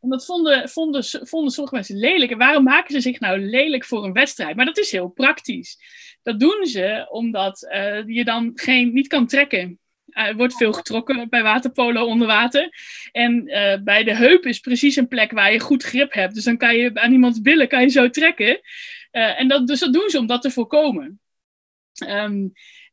[0.00, 2.30] En dat vonden, vonden, vonden sommige mensen lelijk.
[2.30, 4.56] En waarom maken ze zich nou lelijk voor een wedstrijd?
[4.56, 5.78] Maar dat is heel praktisch.
[6.22, 9.78] Dat doen ze omdat eh, je dan geen, niet kan trekken.
[10.06, 12.68] Eh, Er wordt veel getrokken bij waterpolo onder water.
[13.12, 16.34] En eh, bij de heup is precies een plek waar je goed grip hebt.
[16.34, 18.60] Dus dan kan je aan iemands billen kan je zo trekken.
[19.10, 21.20] En dat, dus dat doen ze om dat te voorkomen.
[21.92, 22.48] Ehm,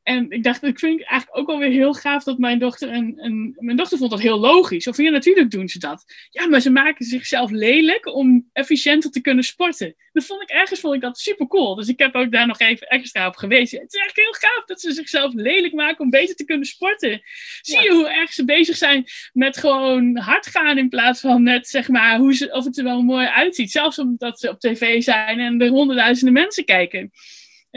[0.07, 2.93] en ik dacht, ik vind het eigenlijk ook wel weer heel gaaf dat mijn dochter
[2.93, 3.55] een, een.
[3.57, 4.87] Mijn dochter vond dat heel logisch.
[4.87, 6.03] Of ja, natuurlijk doen ze dat.
[6.29, 9.95] Ja, maar ze maken zichzelf lelijk om efficiënter te kunnen sporten.
[10.11, 11.75] Dat vond ik ergens vond ik dat super cool.
[11.75, 13.79] Dus ik heb ook daar nog even extra op gewezen.
[13.79, 17.21] Het is echt heel gaaf dat ze zichzelf lelijk maken om beter te kunnen sporten.
[17.61, 21.67] Zie je hoe erg ze bezig zijn met gewoon hard gaan in plaats van net
[21.67, 23.71] zeg maar hoe ze, of het er wel mooi uitziet.
[23.71, 27.11] Zelfs omdat ze op tv zijn en er honderdduizenden mensen kijken.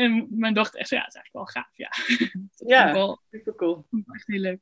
[0.00, 1.90] En mijn dochter echt zo, ja, het is eigenlijk wel gaaf, ja.
[2.76, 2.92] Ja.
[2.92, 3.84] wel Super cool.
[4.12, 4.58] echt heel leuk.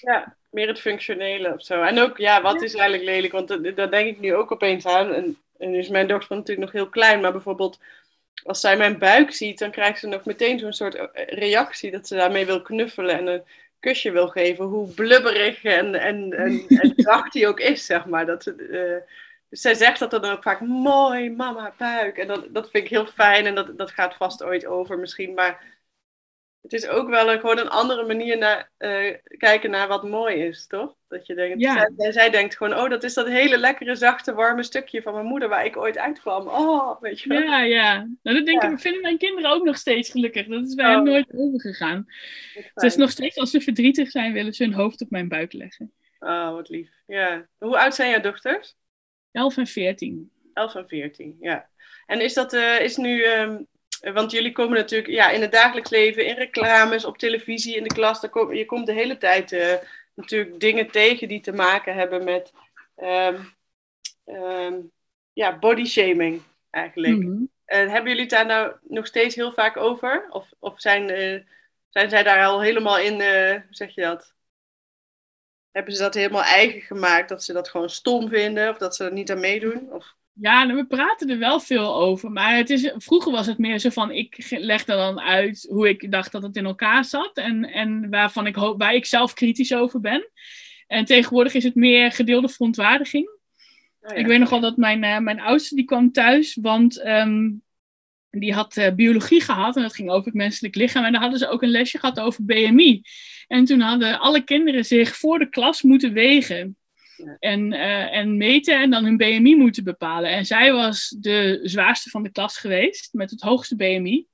[0.00, 1.82] Ja, meer het functionele of zo.
[1.82, 3.32] En ook, ja, wat is eigenlijk lelijk?
[3.32, 5.14] Want daar denk ik nu ook opeens aan.
[5.14, 7.78] En, en is mijn dochter natuurlijk nog heel klein, maar bijvoorbeeld
[8.44, 12.06] als zij mijn buik ziet, dan krijgt ze nog meteen zo'n soort eh, reactie dat
[12.06, 13.42] ze daarmee wil knuffelen en een
[13.80, 14.64] kusje wil geven.
[14.64, 18.26] Hoe blubberig en, en, en, en zacht die ook is, zeg maar.
[18.26, 19.14] Dat, ze, eh,
[19.52, 22.16] dus zij zegt dat dan ook vaak, mooi, mama, buik.
[22.18, 25.34] En dat, dat vind ik heel fijn en dat, dat gaat vast ooit over misschien.
[25.34, 25.80] Maar
[26.62, 30.36] het is ook wel een, gewoon een andere manier naar eh, kijken naar wat mooi
[30.36, 30.94] is, toch?
[31.08, 31.90] Dat je denkt, Ja.
[31.96, 35.26] zij, zij denkt gewoon, oh, dat is dat hele lekkere, zachte, warme stukje van mijn
[35.26, 36.48] moeder waar ik ooit uitkwam.
[36.48, 37.40] Oh, weet je wel.
[37.40, 37.96] Ja, ja.
[38.22, 38.70] Nou, dat denk Ja.
[38.70, 40.46] ik, vinden mijn kinderen ook nog steeds gelukkig.
[40.46, 40.92] Dat is bij Oh.
[40.94, 42.06] hen nooit overgegaan.
[42.74, 45.52] Het is nog steeds, als ze verdrietig zijn, willen ze hun hoofd op mijn buik
[45.52, 45.92] leggen.
[46.18, 46.90] Oh, wat lief.
[47.06, 47.46] Ja.
[47.58, 48.76] Hoe oud zijn jouw dochters?
[49.32, 50.30] 11 en 14.
[50.54, 51.68] 11 en 14, ja.
[52.06, 53.62] En is dat eh, is nu, ehm,
[54.14, 57.94] want jullie komen natuurlijk ja, in het dagelijks leven, in reclames, op televisie, in de
[57.94, 59.74] klas, daar kom, je komt de hele tijd eh,
[60.14, 62.52] natuurlijk dingen tegen die te maken hebben met
[62.96, 63.40] ehm,
[64.24, 64.74] ehm,
[65.32, 67.16] ja, body shaming eigenlijk.
[67.22, 67.42] Mhm.
[67.64, 70.26] Eh, hebben jullie het daar nou nog steeds heel vaak over?
[70.30, 71.06] Of, of zijn,
[71.88, 74.34] zijn zij daar al helemaal in, hoe zeg je dat?
[75.72, 77.28] Hebben ze dat helemaal eigen gemaakt?
[77.28, 78.68] Dat ze dat gewoon stom vinden?
[78.68, 79.92] Of dat ze er niet aan meedoen?
[79.92, 80.14] Of...
[80.32, 82.30] Ja, nou, we praten er wel veel over.
[82.30, 86.10] Maar het is, vroeger was het meer zo van, ik legde dan uit hoe ik
[86.10, 87.36] dacht dat het in elkaar zat.
[87.36, 90.30] En, en waarvan ik hoop, waar ik zelf kritisch over ben.
[90.86, 93.28] En tegenwoordig is het meer gedeelde verontwaardiging.
[93.28, 94.14] Oh ja.
[94.14, 97.50] Ik weet nog wel dat mijn, eh, mijn oudste die kwam thuis, want ehm,
[98.38, 101.04] die had eh, biologie gehad en dat ging over het menselijk lichaam.
[101.04, 103.02] En daar hadden ze ook een lesje gehad over BMI.
[103.46, 106.76] En toen hadden alle kinderen zich voor de klas moeten wegen.
[107.38, 110.30] En, eh, en meten en dan hun BMI moeten bepalen.
[110.30, 114.26] En zij was de zwaarste van de klas geweest, met het hoogste BMI.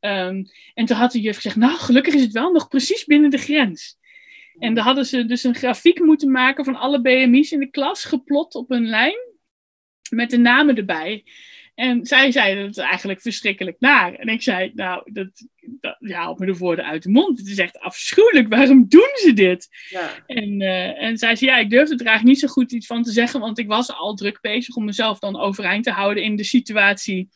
[0.00, 3.30] Ehm, en toen had de juf gezegd, nou gelukkig is het wel nog precies binnen
[3.30, 3.96] de grens.
[4.58, 8.04] En dan hadden ze dus een grafiek moeten maken van alle BMI's in de klas,
[8.04, 9.18] geplot op een lijn,
[10.10, 11.24] met de namen erbij.
[11.74, 14.14] En zij zei dat het eigenlijk verschrikkelijk naar.
[14.14, 17.38] En ik zei, nou, dat, dat, ja, op me de woorden uit de mond.
[17.38, 18.48] Het is echt afschuwelijk.
[18.48, 19.68] Waarom doen ze dit?
[19.88, 20.24] Ja.
[20.26, 23.02] En, eh, en zij zei, ja, ik durfde er eigenlijk niet zo goed iets van
[23.02, 26.36] te zeggen, want ik was al druk bezig om mezelf dan overeind te houden in
[26.36, 27.28] de situatie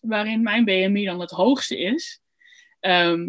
[0.00, 2.20] waarin mijn BMI dan het hoogste is.
[2.80, 3.24] Ehm,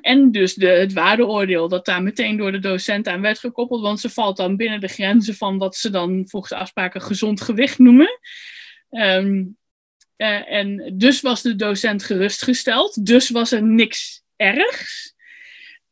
[0.00, 4.00] en dus de, het waardeoordeel dat daar meteen door de docent aan werd gekoppeld, want
[4.00, 7.78] ze valt dan binnen de grenzen van wat ze dan volgens de afspraken gezond gewicht
[7.78, 8.18] noemen.
[8.90, 9.44] Ehm,
[10.20, 15.14] eh, en dus was de docent gerustgesteld, dus was er niks ergs.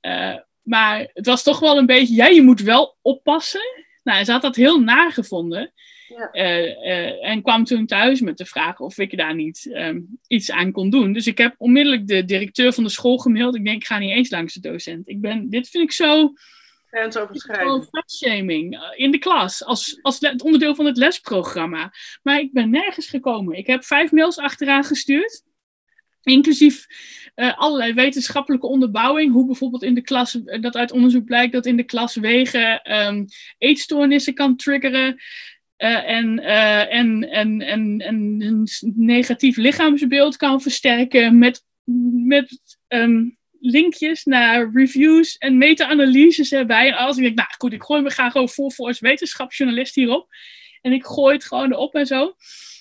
[0.00, 3.84] Eh, maar het was toch wel een beetje, ja, je moet wel oppassen.
[4.02, 5.72] Nou, en ze had dat heel naar gevonden.
[6.08, 6.30] Ja.
[6.30, 10.72] Eh, en kwam toen thuis met de vraag of ik daar niet ehm, iets aan
[10.72, 11.12] kon doen.
[11.12, 13.54] Dus ik heb onmiddellijk de directeur van de school gemaild.
[13.54, 15.08] Ik denk, ik ga niet eens langs de docent.
[15.08, 16.32] Ik ben, dit vind ik zo
[16.90, 17.88] Grensoverschrijdend.
[17.90, 19.64] fatshaming eh, in de klas.
[19.64, 21.92] Als, als le- onderdeel van het lesprogramma.
[22.22, 23.56] Maar ik ben nergens gekomen.
[23.56, 25.42] Ik heb vijf mails achteraan gestuurd.
[26.22, 26.86] Inclusief
[27.34, 29.32] eh, allerlei wetenschappelijke onderbouwing.
[29.32, 32.82] Hoe bijvoorbeeld in de klas, eh, dat uit onderzoek blijkt dat in de klas wegen
[32.82, 33.24] ehm,
[33.58, 35.16] eetstoornissen kan triggeren.
[35.76, 41.64] en, en, en, en, en een negatief lichaamsbeeld kan versterken met,
[42.26, 43.24] met ehm,
[43.60, 46.88] linkjes naar reviews en meta-analyses erbij.
[46.88, 47.16] En alles.
[47.16, 50.28] Ik denk, nou goed, ik gooi me graag gewoon voor voor als wetenschapsjournalist hierop.
[50.80, 52.34] En ik gooi het gewoon erop en zo.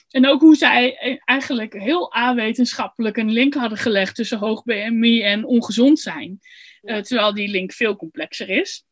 [0.09, 5.45] En ook hoe zij eigenlijk heel awetenschappelijk een link hadden gelegd tussen hoog BMI en
[5.45, 6.39] ongezond zijn.
[6.81, 8.85] Eh, terwijl die link veel complexer is.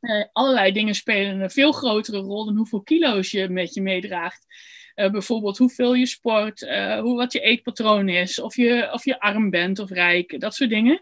[0.00, 4.46] Eh, allerlei dingen spelen een veel grotere rol dan hoeveel kilo's je met je meedraagt.
[4.94, 9.20] Eh, bijvoorbeeld hoeveel je sport, eh, hoe, wat je eetpatroon is, of je, of je
[9.20, 11.00] arm bent of rijk, dat soort dingen.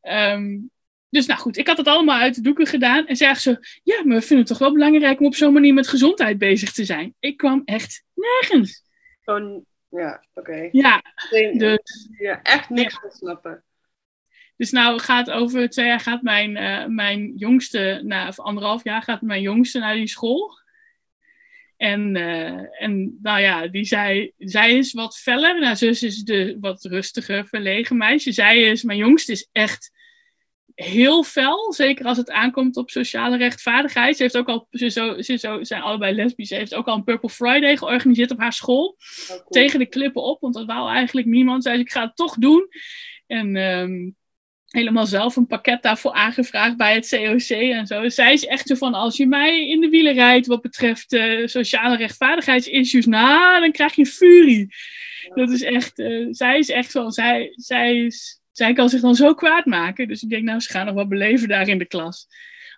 [0.00, 0.58] Ehm,
[1.08, 3.06] dus nou goed, ik had het allemaal uit de doeken gedaan.
[3.06, 5.74] En zei ze, ja, maar we vinden het toch wel belangrijk om op zo'n manier
[5.74, 7.14] met gezondheid bezig te zijn.
[7.20, 8.82] Ik kwam echt nergens.
[9.20, 10.68] Gewoon, ja, oké.
[10.72, 11.02] Ja,
[11.56, 13.64] dus, Ja, echt niks van snappen.
[14.56, 19.02] dus nou gaat over twee jaar gaat mijn, eh, mijn jongste, na of anderhalf jaar
[19.02, 20.62] gaat mijn jongste naar die school.
[21.76, 25.60] En, eh, en nou ja, die zei, zij is wat feller.
[25.60, 28.32] Nou, zus is de wat rustiger, verlegen meisje.
[28.32, 29.92] Zij is, mijn jongste is echt
[30.74, 31.72] heel fel.
[31.72, 34.16] Zeker als het aankomt op sociale rechtvaardigheid.
[34.16, 36.48] Ze heeft ook al, ze, zo, ze zo, zijn allebei lesbisch.
[36.48, 38.86] Ze heeft ook al een Purple Friday georganiseerd op haar school.
[38.86, 39.44] Oh, cool.
[39.48, 41.62] Tegen de klippen op, want dat wou eigenlijk niemand.
[41.62, 42.68] Zei ze, ik ga het toch doen.
[43.26, 44.10] En ehm,
[44.74, 48.08] helemaal zelf een pakket daarvoor aangevraagd bij het COC en zo.
[48.08, 51.46] Zij is echt zo van, als je mij in de wielen rijdt wat betreft eh,
[51.46, 54.74] sociale rechtvaardigheidsissues, nou, dan krijg je furie.
[55.34, 59.14] Dat is echt, eh, zij is echt zo, zij, zij, is, zij kan zich dan
[59.14, 60.08] zo kwaad maken.
[60.08, 62.26] Dus ik denk, nou, ze gaan nog wat beleven daar in de klas.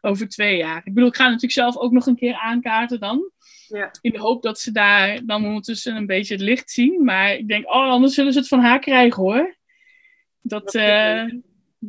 [0.01, 0.83] Over twee jaar.
[0.85, 3.31] Ik bedoel, ik ga natuurlijk zelf ook nog een keer aankaarten dan.
[3.69, 3.91] Ja.
[4.01, 7.05] In de hoop dat ze daar dan ondertussen een beetje het licht zien.
[7.05, 9.57] Maar ik denk, oh, anders zullen ze het van haar krijgen hoor.
[10.41, 10.75] Dat, Dat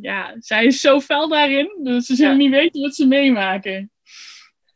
[0.00, 1.70] ja, zij is zo fel daarin.
[1.82, 2.36] Dus ze zullen Ja.
[2.38, 3.90] niet weten wat ze meemaken.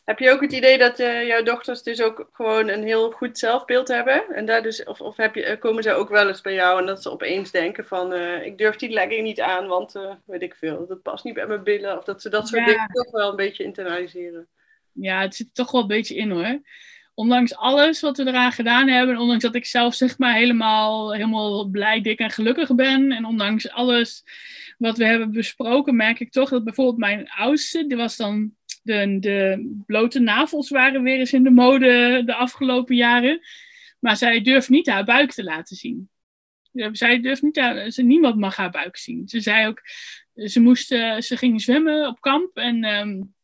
[0.05, 3.39] Heb je ook het idee dat uh, jouw dochters dus ook gewoon een heel goed
[3.39, 4.25] zelfbeeld hebben?
[4.35, 6.87] En daar dus, of of heb je, komen ze ook wel eens bij jou en
[6.87, 10.43] dat ze opeens denken van uh, ik durf die legging niet aan, want uh, weet
[10.43, 11.99] ik veel, dat past niet bij mijn billen.
[11.99, 12.67] Of dat ze dat soort Ja.
[12.67, 14.49] dingen toch wel een beetje internaliseren.
[14.93, 16.61] Ja, het zit er toch wel een beetje in hoor.
[17.15, 21.13] Ondanks alles wat we eraan gedaan hebben, en ondanks dat ik zelf zeg maar helemaal,
[21.13, 24.25] helemaal blij, dik en gelukkig ben, en ondanks alles
[24.83, 29.17] wat we hebben besproken, merk ik toch dat bijvoorbeeld mijn oudste, die was dan, de,
[29.21, 33.41] de blote navels waren weer eens in de mode de afgelopen jaren,
[33.99, 36.11] maar zij durft niet haar buik te laten zien.
[36.93, 39.29] Zij durft niet, haar, ze, niemand mag haar buik zien.
[39.29, 39.81] Ze zei ook,
[40.35, 42.85] ze, moest, uh, ze ging zwemmen op kamp en...
[42.85, 43.35] Um,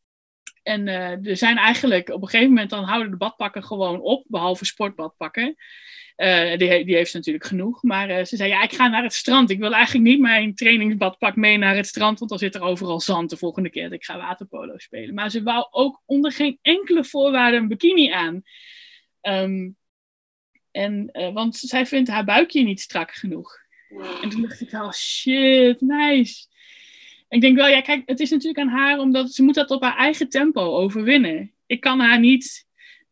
[0.69, 4.25] en uh, er zijn eigenlijk op een gegeven moment dan houden de badpakken gewoon op,
[4.27, 5.57] behalve sportbadpakken.
[6.17, 7.83] Uh, die, die, heeft ze natuurlijk genoeg.
[7.83, 9.51] Maar uh, ze zei: Ja, ik ga naar het strand.
[9.51, 13.01] Ik wil eigenlijk niet mijn trainingsbadpak mee naar het strand, want dan zit er overal
[13.01, 15.15] zand de volgende keer dat ik ga waterpolo spelen.
[15.15, 18.43] Maar ze wou ook onder geen enkele voorwaarde een bikini aan.
[19.23, 19.77] Um,
[20.71, 23.59] en, want zij vindt haar buikje niet strak genoeg.
[24.23, 26.48] En toen dacht ik: Oh shit, nice.
[27.29, 29.83] Ik denk wel, ja, kijk, het is natuurlijk aan haar, omdat ze moet dat op
[29.83, 31.53] haar eigen tempo overwinnen.
[31.67, 32.67] Ik kan haar niet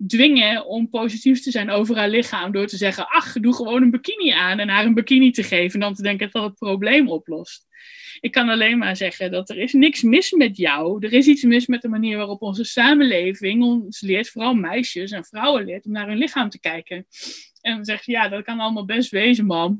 [0.06, 3.90] dwingen om positief te zijn over haar lichaam door te zeggen, ach, doe gewoon een
[3.90, 7.08] bikini aan en haar een bikini te geven en dan te denken dat het probleem
[7.08, 7.66] oplost.
[8.20, 11.06] Ik kan alleen maar zeggen dat er is niks mis met jou.
[11.06, 15.24] Er is iets mis met de manier waarop onze samenleving ons leert, vooral meisjes en
[15.24, 17.06] vrouwen leert, om naar hun lichaam te kijken.
[17.66, 19.78] En dan zegt ze, ja, dat kan allemaal best wezen, mam.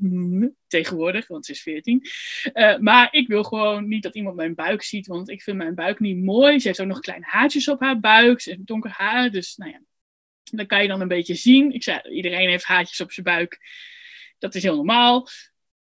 [0.66, 2.06] Tegenwoordig, want ze is 14.
[2.54, 5.74] Uh, maar ik wil gewoon niet dat iemand mijn buik ziet, want ik vind mijn
[5.74, 6.60] buik niet mooi.
[6.60, 8.40] Ze heeft ook nog kleine haartjes op haar buik.
[8.40, 9.80] Ze heeft donker haar, dus nou ja.
[10.42, 11.72] Dat kan je dan een beetje zien.
[11.72, 13.60] Ik zei, iedereen heeft haartjes op zijn buik.
[14.38, 15.28] Dat is heel normaal.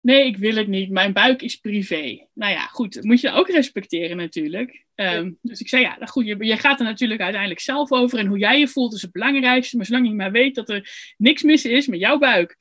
[0.04, 0.90] Nee, ik wil het niet.
[0.90, 2.26] Mijn buik is privé.
[2.34, 2.94] Nou ja, goed.
[2.94, 4.84] Dat moet je ook respecteren natuurlijk.
[4.94, 8.18] Um, dus ik zei, ja, nou goed, je, je, gaat er natuurlijk uiteindelijk zelf over.
[8.18, 9.76] En hoe jij je voelt is het belangrijkste.
[9.76, 12.56] Maar zolang je maar weet dat er niks mis is met jouw buik.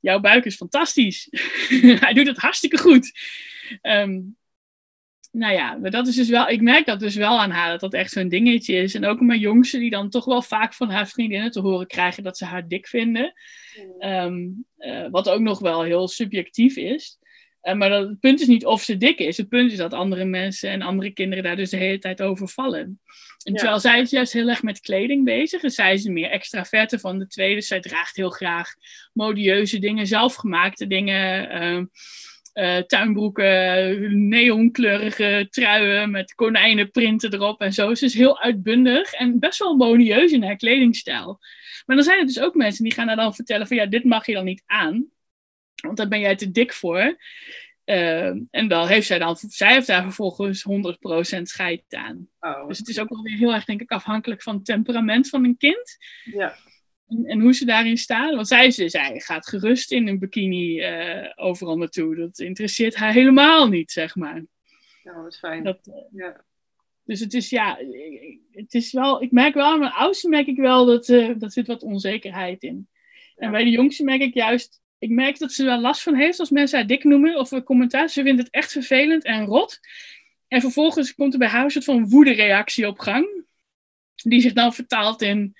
[0.00, 1.28] Jouw buik is fantastisch.
[2.04, 3.12] Hij doet het hartstikke goed.
[3.82, 4.36] Um,
[5.30, 7.80] nou ja, maar dat is dus wel, ik merk dat dus wel aan haar, dat
[7.80, 8.94] dat echt zo'n dingetje is.
[8.94, 12.22] En ook mijn jongste, die dan toch wel vaak van haar vriendinnen te horen krijgen
[12.22, 13.32] dat ze haar dik vinden.
[13.98, 17.18] Um, uh, wat ook nog wel heel subjectief is.
[17.62, 19.36] Uh, maar dat, het punt is niet of ze dik is.
[19.36, 22.48] Het punt is dat andere mensen en andere kinderen daar dus de hele tijd over
[22.48, 23.00] vallen.
[23.44, 25.62] En terwijl zij is juist heel erg met kleding bezig.
[25.62, 27.54] En zij is de meer extraverte van de twee.
[27.54, 28.74] Dus zij draagt heel graag
[29.12, 31.62] modieuze dingen, zelfgemaakte dingen.
[31.62, 31.84] Uh,
[32.54, 37.94] uh, tuinbroeken, neonkleurige truien met konijnenprinten erop en zo.
[37.94, 41.38] Ze is heel uitbundig en best wel modieus in haar kledingstijl.
[41.86, 44.04] Maar dan zijn er dus ook mensen die gaan haar dan vertellen van ja, dit
[44.04, 45.06] mag je dan niet aan.
[45.82, 47.16] Want daar ben jij te dik voor.
[47.84, 50.66] Uh, en dan heeft zij dan, zij heeft daar vervolgens
[51.38, 52.28] 100% scheid aan.
[52.40, 52.68] Oh.
[52.68, 55.44] Dus het is ook wel weer heel erg, denk ik, afhankelijk van het temperament van
[55.44, 55.96] een kind.
[56.24, 56.56] Ja.
[57.10, 58.34] En, en, hoe ze daarin staan.
[58.34, 62.16] Want zij, zij gaat gerust in een bikini uh, overal naartoe.
[62.16, 64.44] Dat interesseert haar helemaal niet, zeg maar.
[65.02, 65.64] Ja, wat fijn.
[65.64, 66.44] Dat, uh, ja.
[67.04, 67.78] Dus het is, ja,
[68.52, 71.52] het is wel, ik merk wel, aan mijn oudste merk ik wel dat uh, dat
[71.52, 72.88] zit wat onzekerheid in.
[73.36, 73.44] Ja.
[73.44, 76.38] En bij de jongste merk ik juist, ik merk dat ze wel last van heeft
[76.38, 78.08] als mensen haar dik noemen of een commentaar.
[78.08, 79.80] Ze vindt het echt vervelend en rot.
[80.48, 83.44] En vervolgens komt er bij haar een soort van woedereactie op gang.
[84.14, 85.54] Die zich dan vertaalt in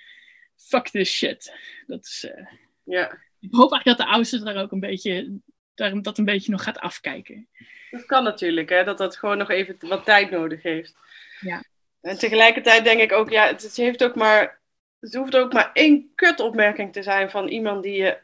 [0.61, 1.55] fuck this shit.
[1.87, 2.47] Dat is, uh,
[2.85, 3.19] ja.
[3.41, 5.41] Ik hoop eigenlijk dat de oudste daar ook een beetje,
[5.75, 7.49] daar, dat een beetje nog gaat afkijken.
[7.91, 8.85] Dat kan natuurlijk, hè?
[8.85, 10.95] dat dat gewoon nog even wat tijd nodig heeft.
[11.41, 11.65] Ja.
[12.01, 14.61] En tegelijkertijd denk ik ook, ja, het, het heeft ook maar,
[15.01, 18.19] het hoeft ook maar één kutopmerking te zijn van iemand die je,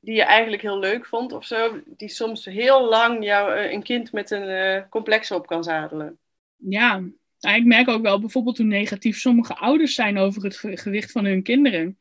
[0.00, 3.82] die je eigenlijk heel leuk vond of zo, die soms heel lang jou uh, een
[3.82, 6.18] kind met een uh, complex op kan zadelen.
[6.56, 7.02] Ja,
[7.40, 11.24] nou, ik merk ook wel bijvoorbeeld hoe negatief sommige ouders zijn over het gewicht van
[11.24, 11.98] hun kinderen.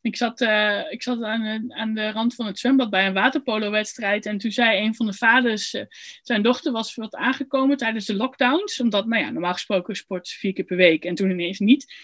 [0.00, 3.12] Ik zat, uh, ik zat aan, de, aan de rand van het zwembad bij een
[3.12, 4.26] waterpolo-wedstrijd.
[4.26, 5.82] En toen zei een van de vaders, uh,
[6.22, 8.80] zijn dochter was wat aangekomen tijdens de lockdowns.
[8.80, 11.04] Omdat, nou ja, normaal gesproken sport ze vier keer per week.
[11.04, 11.94] En toen ineens niet.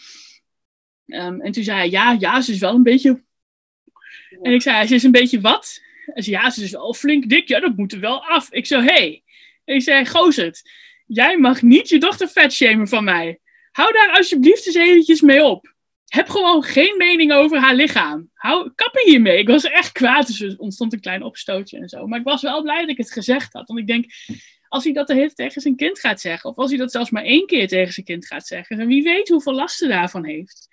[1.07, 3.27] Um, en toen zei hij, ja, ja, ze is wel een beetje...
[4.43, 5.83] En ik zei, ze is een beetje wat?
[6.05, 7.49] Hij zei, ja, ze is wel flink dik.
[7.49, 8.53] Ja, dat moet er wel af.
[8.53, 8.93] Ik zei, hé.
[8.93, 9.23] Hey.
[9.65, 10.71] En ik zei, gozerd,
[11.09, 13.39] jij mag niet je dochter vetshamen van mij.
[13.71, 15.77] Hou daar alsjeblieft eens eventjes mee op
[16.09, 18.31] heb gewoon geen mening over haar lichaam.
[18.35, 19.39] Hou, kappen hiermee.
[19.39, 22.07] Ik was echt kwaad, dus er ontstond een klein opstootje en zo.
[22.07, 23.69] Maar ik was wel blij dat ik het gezegd had.
[23.69, 24.07] Want ik denk,
[24.69, 27.11] als hij dat de hele tegen zijn kind gaat zeggen, of als hij dat zelfs
[27.11, 30.69] maar één keer tegen zijn kind gaat zeggen, wie weet hoeveel last hij daarvan heeft.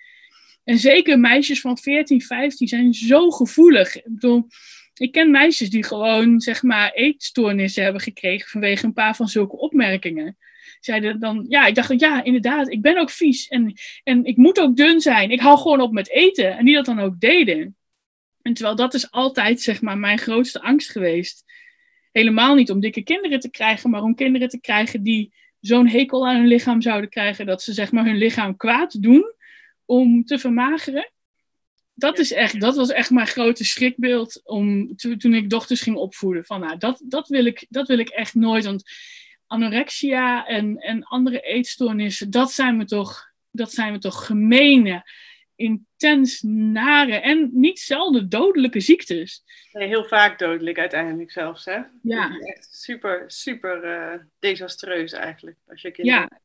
[0.64, 3.96] En zeker meisjes van 14, 15 zijn zo gevoelig.
[3.96, 4.48] Ik bedoel,
[4.96, 9.58] ik ken meisjes die gewoon, zeg maar, eetstoornissen hebben gekregen vanwege een paar van zulke
[9.58, 10.38] opmerkingen.
[10.80, 13.48] zeiden dan, ja, ik dacht, ja, inderdaad, ik ben ook vies.
[13.48, 13.74] En,
[14.04, 15.32] en ik moet ook dun zijn.
[15.32, 16.58] Ik hou gewoon op met eten.
[16.58, 17.76] En die dat dan ook deden.
[18.42, 21.44] En terwijl dat is altijd, zeg maar, mijn grootste angst geweest.
[22.12, 26.28] Helemaal niet om dikke kinderen te krijgen, maar om kinderen te krijgen die zo'n hekel
[26.28, 29.34] aan hun lichaam zouden krijgen dat ze, zeg maar, hun lichaam kwaad doen
[29.86, 31.12] om te vermageren.
[31.96, 36.46] Dat, is echt, dat was echt mijn grote schrikbeeld om, toen ik dochters ging opvoeden.
[36.46, 38.66] Van, nou, dat, dat, wil ik, dat wil ik echt nooit.
[38.66, 38.84] Want
[39.48, 45.04] anorexia en, en andere eetstoornissen, dat zijn we toch, dat zijn we toch gemene,
[45.56, 49.44] intens nare en niet zelden dodelijke ziektes.
[49.72, 51.80] Nee, heel vaak dodelijk uiteindelijk zelfs, hè?
[52.02, 52.40] Ja.
[52.40, 56.22] Echt super, super uh, desastreus eigenlijk, als je kinderen...
[56.22, 56.40] Ja,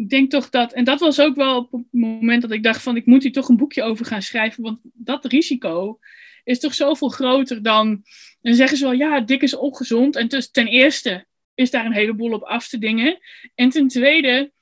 [0.00, 2.82] ik denk toch dat, en dat was ook wel op het moment dat ik dacht
[2.82, 5.98] van, ik moet hier toch een boekje over gaan schrijven, want dat risico
[6.44, 8.02] is toch zoveel groter dan,
[8.40, 10.16] dan zeggen ze wel, ja, dik is ongezond.
[10.16, 13.18] En dus ten eerste, is daar een heleboel op af te dingen.
[13.54, 14.52] En ten tweede,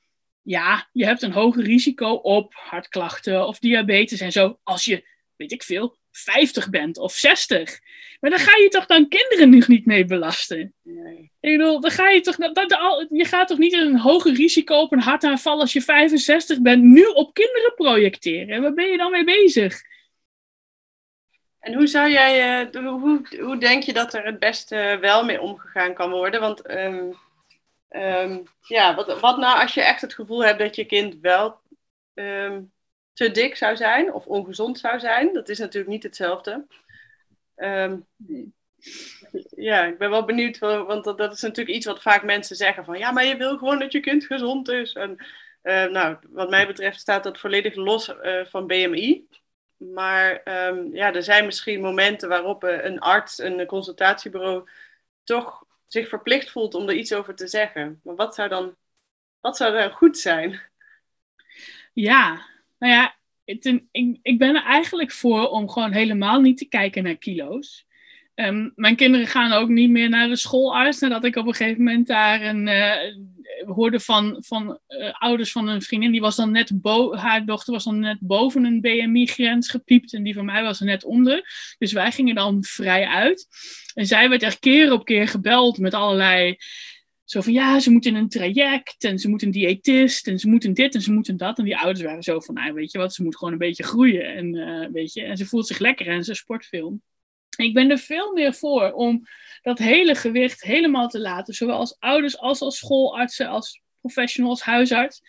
[0.41, 4.59] ja, je hebt een hoger risico op hartklachten of diabetes en zo.
[4.63, 7.79] Als je, weet ik veel, 50 bent of 60.
[8.19, 10.73] Maar dan ga je toch dan kinderen nog niet mee belasten?
[10.83, 11.31] Nee.
[11.39, 14.75] Ik bedoel, dan ga je toch, dat, dat, je gaat toch niet een hoger risico
[14.75, 18.61] op een hartaanval als je 65 bent, nu op kinderen projecteren?
[18.61, 19.81] Waar ben je dan mee bezig?
[21.59, 25.41] En hoe zou jij, uh, hoe, hoe denk je dat er het beste wel mee
[25.41, 26.39] omgegaan kan worden?
[26.39, 27.13] Want um,
[27.89, 31.59] um, ja, wat, wat nou als je echt het gevoel hebt dat je kind wel
[32.13, 32.71] um,
[33.19, 35.33] te dik zou zijn of ongezond zou zijn?
[35.33, 36.65] Dat is natuurlijk niet hetzelfde.
[39.55, 42.97] ja, ik ben wel benieuwd, want dat, is natuurlijk iets wat vaak mensen zeggen van
[42.97, 44.93] ja, maar je wil gewoon dat je kind gezond is.
[44.93, 45.25] En
[45.63, 49.27] uh, nou, wat mij betreft staat dat volledig los uh, van BMI.
[49.77, 54.69] Maar um, ja, er zijn misschien momenten waarop een arts, een consultatiebureau,
[55.23, 57.99] toch zich verplicht voelt om er iets over te zeggen.
[58.03, 58.75] Maar wat zou dan,
[59.39, 60.61] wat zou dan goed zijn?
[61.93, 62.47] Ja,
[62.79, 63.81] nou ja, ik,
[64.21, 67.87] ik ben er eigenlijk voor om gewoon helemaal niet te kijken naar kilo's.
[68.35, 71.83] Um, mijn kinderen gaan ook niet meer naar de schoolarts nadat ik op een gegeven
[71.83, 72.95] moment daar een, uh,
[73.65, 76.11] hoorde van, van uh, ouders van een vriendin.
[76.11, 76.71] Die was dan net
[77.11, 80.85] haar dochter was dan net boven een BMI-grens gepiept en die van mij was er
[80.85, 81.45] net onder.
[81.77, 83.47] Dus wij gingen dan vrij uit.
[83.93, 86.57] En zij werd echt keer op keer gebeld met allerlei.
[87.29, 90.73] Zo van ja, ze moeten een traject en ze moeten een diëtist en ze moeten
[90.73, 91.57] dit en ze moeten dat.
[91.57, 93.83] En die ouders waren zo van, nou weet je wat, ze moet gewoon een beetje
[93.83, 94.35] groeien.
[94.35, 97.01] En, uh, weet je, en ze voelt zich lekker en ze sport veel.
[97.57, 99.27] Ik ben er veel meer voor om
[99.61, 105.21] dat hele gewicht helemaal te laten, zowel als ouders als als schoolartsen, als professionals, huisarts.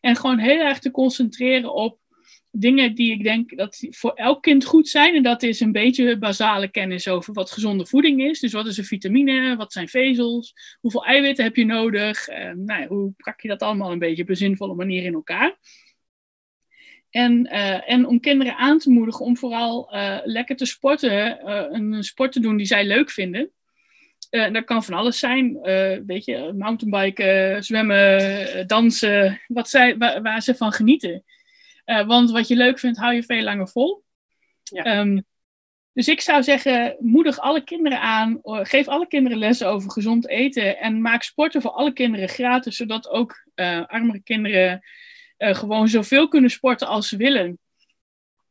[0.00, 1.98] En gewoon heel erg te concentreren op
[2.52, 5.14] dingen die ik denk dat voor elk kind goed zijn.
[5.14, 8.40] En dat is een beetje basale kennis over wat gezonde voeding is.
[8.40, 12.28] Dus wat is een vitamine, wat zijn vezels, hoeveel eiwitten heb je nodig.
[12.28, 15.58] Eh, nou hoe pak je dat allemaal een beetje op een zinvolle manier in elkaar.
[17.10, 21.64] En, uh, en om kinderen aan te moedigen om vooral uh, lekker te sporten, uh,
[21.70, 23.50] een sport te doen die zij leuk vinden.
[24.30, 25.58] dat kan van alles zijn,
[26.06, 31.24] weet je, mountainbiken, zwemmen, dansen, wat zij, waar ze van genieten.
[32.06, 34.04] Want wat je leuk vindt, hou je veel langer vol.
[34.62, 34.98] Ja.
[34.98, 35.24] Um,
[35.92, 40.78] dus ik zou zeggen, moedig alle kinderen aan, geef alle kinderen lessen over gezond eten
[40.78, 43.48] en maak sporten voor alle kinderen gratis, zodat ook
[43.86, 44.80] armere kinderen
[45.38, 47.58] uh, gewoon zoveel kunnen sporten als ze willen.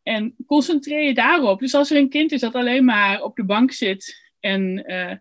[0.03, 1.59] En concentreer je daarop.
[1.59, 5.13] Dus als er een kind is dat alleen maar op de bank zit en, uh,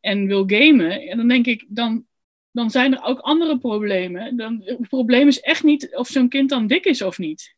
[0.00, 2.06] en wil gamen, dan denk ik, dan,
[2.50, 4.36] dan zijn er ook andere problemen.
[4.36, 7.56] Dan, het probleem is echt niet of zo'n kind dan dik is of niet.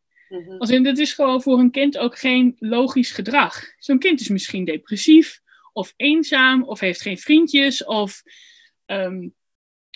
[0.68, 3.64] In, dit is gewoon voor een kind ook geen logisch gedrag.
[3.78, 5.40] Zo'n kind is misschien depressief,
[5.72, 8.22] of eenzaam, of heeft geen vriendjes, of
[8.86, 9.34] um,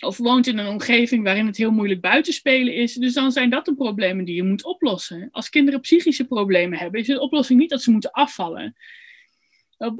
[0.03, 2.93] of woont in een omgeving waarin het heel moeilijk buitenspelen is.
[2.93, 5.27] Dus dan zijn dat de problemen die je moet oplossen.
[5.31, 8.75] Als kinderen psychische problemen hebben, is de oplossing niet dat ze moeten afvallen.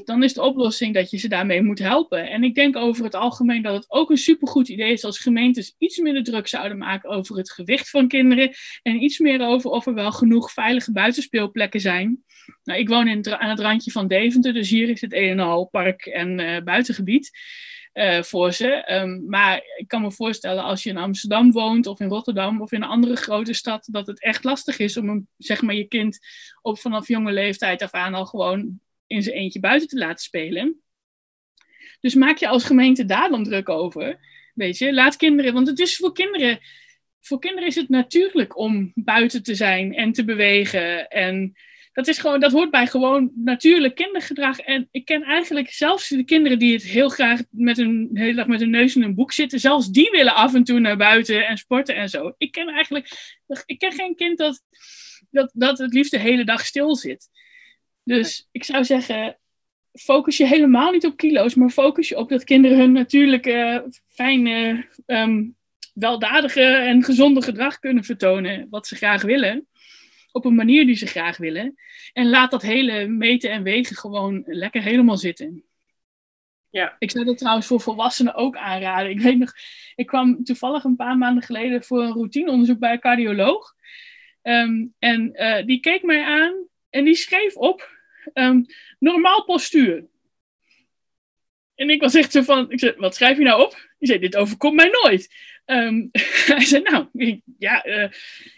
[0.03, 2.29] Dan is de oplossing dat je ze daarmee moet helpen.
[2.29, 5.75] En ik denk over het algemeen dat het ook een supergoed idee is als gemeentes
[5.77, 8.53] iets minder druk zouden maken over het gewicht van kinderen.
[8.81, 12.23] En iets meer over of er wel genoeg veilige buitenspeelplekken zijn.
[12.63, 15.39] Nou, ik woon in aan het randje van Deventer, dus hier is het een en
[15.39, 17.31] al park en buitengebied.
[17.93, 18.93] Uh, voor ze.
[18.93, 22.71] Um, maar ik kan me voorstellen als je in Amsterdam woont of in Rotterdam of
[22.71, 25.87] in een andere grote stad, dat het echt lastig is om een, zeg maar, je
[25.87, 26.19] kind
[26.61, 30.81] op vanaf jonge leeftijd af aan al gewoon in zijn eentje buiten te laten spelen.
[31.99, 34.19] Dus maak je als gemeente daar dan druk over.
[34.53, 36.59] Weet je, laat kinderen, want het is voor kinderen,
[37.21, 41.55] voor kinderen is het natuurlijk om buiten te zijn en te bewegen en
[41.95, 44.59] dat, is gewoon, dat hoort bij gewoon natuurlijk kindergedrag.
[44.59, 48.47] En ik ken eigenlijk zelfs de kinderen die het heel graag met een hele dag
[48.47, 49.59] met hun neus in een boek zitten.
[49.59, 52.33] Zelfs die willen af en toe naar buiten en sporten en zo.
[52.37, 53.35] Ik ken eigenlijk
[53.65, 54.61] ik ken geen kind dat,
[55.29, 57.29] dat, dat het liefst de hele dag stil zit.
[58.05, 59.37] Dus ik zou zeggen,
[59.93, 64.87] focus je helemaal niet op kilo's, maar focus je op dat kinderen hun natuurlijke, fijne,
[65.05, 65.43] ehm,
[65.93, 68.67] weldadige en gezonde gedrag kunnen vertonen.
[68.69, 69.67] Wat ze graag willen
[70.35, 71.75] op een manier die ze graag willen.
[72.13, 75.63] En laat dat hele meten en wegen gewoon lekker helemaal zitten.
[76.69, 76.95] Ja.
[76.99, 79.09] Ik zou dat trouwens voor volwassenen ook aanraden.
[79.09, 79.53] Ik weet nog,
[79.95, 83.73] ik kwam toevallig een paar maanden geleden voor een routineonderzoek bij een cardioloog.
[84.41, 87.94] Ehm, en uh, die keek mij aan en die schreef op
[88.33, 88.65] um,
[88.99, 90.05] normaal postuur.
[91.75, 93.89] En ik was echt zo van, ik zei, wat schrijf je nou op?
[93.99, 95.33] Die zei, dit overkomt mij nooit.
[95.65, 96.09] Um,
[96.55, 97.07] hij zei, nou,
[97.59, 98.09] ja, uh,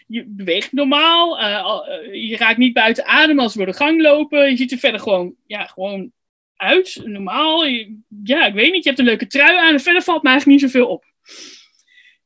[0.06, 4.50] je beweegt normaal, uh, je raakt niet buiten adem als we door de gang lopen.
[4.50, 6.12] Je ziet er verder gewoon, ja, gewoon
[6.56, 7.66] uit, normaal.
[7.66, 10.28] Je, ja, ik weet niet, je hebt een leuke trui aan en verder valt me
[10.28, 11.04] eigenlijk niet zoveel op.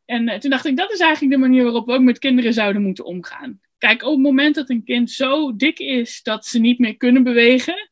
[0.05, 2.83] En toen dacht ik, dat is eigenlijk de manier waarop we ook met kinderen zouden
[2.83, 3.61] moeten omgaan.
[3.83, 7.23] Kijk, op het moment dat een kind zo dik is dat ze niet meer kunnen
[7.23, 7.89] bewegen,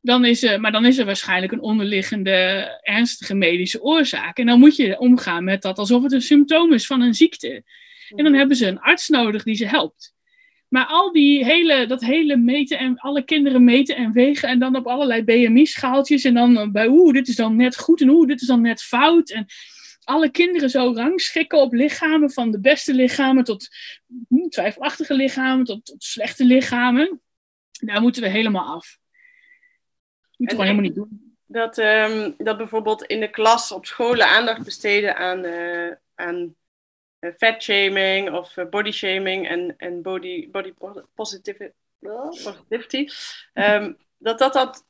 [0.00, 2.32] dan is er, maar dan is er waarschijnlijk een onderliggende
[2.82, 4.38] ernstige medische oorzaak.
[4.38, 7.48] En dan moet je omgaan met dat alsof het een symptoom is van een ziekte.
[8.08, 8.34] En dan mhm.
[8.34, 10.14] hebben ze een arts nodig die ze helpt.
[10.68, 14.76] Maar al die hele, dat hele meten en alle kinderen meten en wegen en dan
[14.76, 18.40] op allerlei BMI-schaaltjes en dan bij oeh, dit is dan net goed en oeh, dit
[18.40, 19.30] is dan net fout.
[19.30, 19.46] En
[20.04, 23.68] alle kinderen zo rangschikken op lichamen, van de beste lichamen tot
[24.28, 27.20] hm, twijfelachtige lichamen, tot, tot slechte lichamen.
[27.70, 29.00] Daar moeten we helemaal af
[30.42, 31.36] moeten we helemaal niet doen.
[31.46, 36.54] Dat, um, dat bijvoorbeeld in de klas op scholen aandacht besteden aan, uh, aan
[37.20, 40.72] uh, fatshaming of uh, body shaming en, en body, body
[41.14, 41.72] positivity.
[41.98, 43.08] positivity
[43.54, 44.84] um, dat dat, dat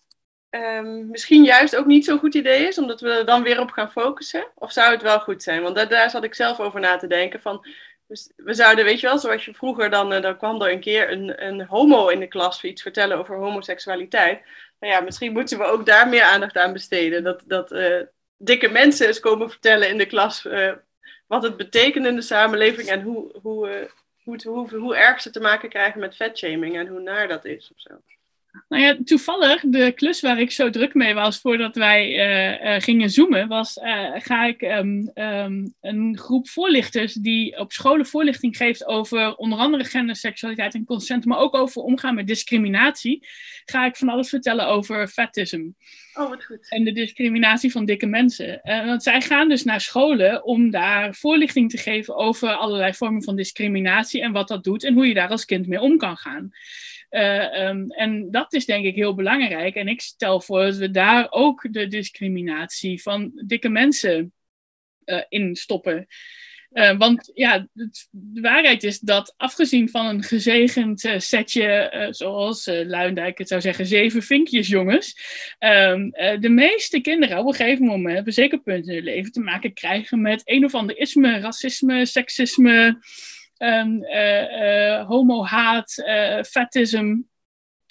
[0.54, 3.70] um, misschien juist ook niet zo'n goed idee is, omdat we er dan weer op
[3.70, 4.46] gaan focussen?
[4.54, 5.62] Of zou het wel goed zijn?
[5.62, 7.40] Want daar, zat ik zelf over na te denken.
[7.40, 7.66] Van,
[8.36, 11.46] we zouden, weet je wel, zoals je vroeger, dan, dan kwam er een keer een,
[11.46, 14.42] een homo in de klas iets vertellen over homoseksualiteit
[14.82, 17.24] nou ja, misschien moeten we ook daar meer aandacht aan besteden.
[17.24, 18.00] Dat, dat uh,
[18.36, 20.72] dikke mensen eens komen vertellen in de klas uh,
[21.26, 23.90] wat het betekent in de samenleving en hoe, hoe,
[24.22, 27.70] hoe, hoe, hoe erg ze te maken krijgen met vetshaming en hoe naar dat is
[27.74, 27.90] of zo.
[28.68, 32.80] Nou ja, toevallig, de klus waar ik zo druk mee was voordat wij uh, uh,
[32.80, 38.56] gingen zoomen, was uh, ga ik um, um, een groep voorlichters die op scholen voorlichting
[38.56, 43.26] geeft over onder andere gender, seksualiteit en consent, maar ook over omgaan met discriminatie,
[43.64, 45.68] ga ik van alles vertellen over fetism.
[46.14, 46.66] Oh, wat goed.
[46.68, 48.60] En de discriminatie van dikke mensen.
[48.62, 53.36] want zij gaan dus naar scholen om daar voorlichting te geven over allerlei vormen van
[53.36, 56.52] discriminatie en wat dat doet en hoe je daar als kind mee om kan gaan.
[57.12, 59.74] Uh, um, en dat is denk ik heel belangrijk.
[59.74, 64.32] En ik stel voor dat we daar ook de discriminatie van dikke mensen
[65.04, 66.06] uh, in stoppen.
[66.72, 67.68] Uh, want ja,
[68.10, 74.22] de waarheid is dat afgezien van een gezegend setje, zoals Luindijk het zou zeggen, zeven
[74.22, 75.16] vinkjes jongens,
[75.58, 76.10] um,
[76.40, 79.40] de meeste kinderen op een gegeven moment, op een zeker punt in hun leven, te
[79.40, 82.98] maken krijgen met een of ander isme, racisme, seksisme,
[83.62, 84.04] um,
[85.06, 87.16] homo-haat, uh, fetism.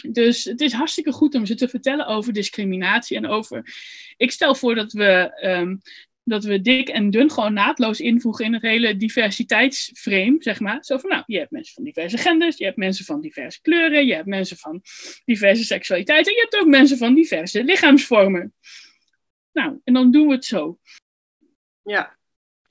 [0.07, 3.75] Dus het is hartstikke goed om ze te vertellen over discriminatie en over.
[4.17, 5.81] Ik stel voor dat we, um,
[6.23, 10.77] dat we dik en dun gewoon naadloos invoegen in het hele diversiteitsframe, zeg maar.
[10.83, 14.05] Zo van, nou, je hebt mensen van diverse genders, je hebt mensen van diverse kleuren,
[14.05, 14.81] je hebt mensen van
[15.25, 18.53] diverse seksualiteiten, en je hebt ook mensen van diverse lichaamsvormen.
[19.51, 20.79] Nou, en dan doen we het zo.
[21.83, 22.19] Ja,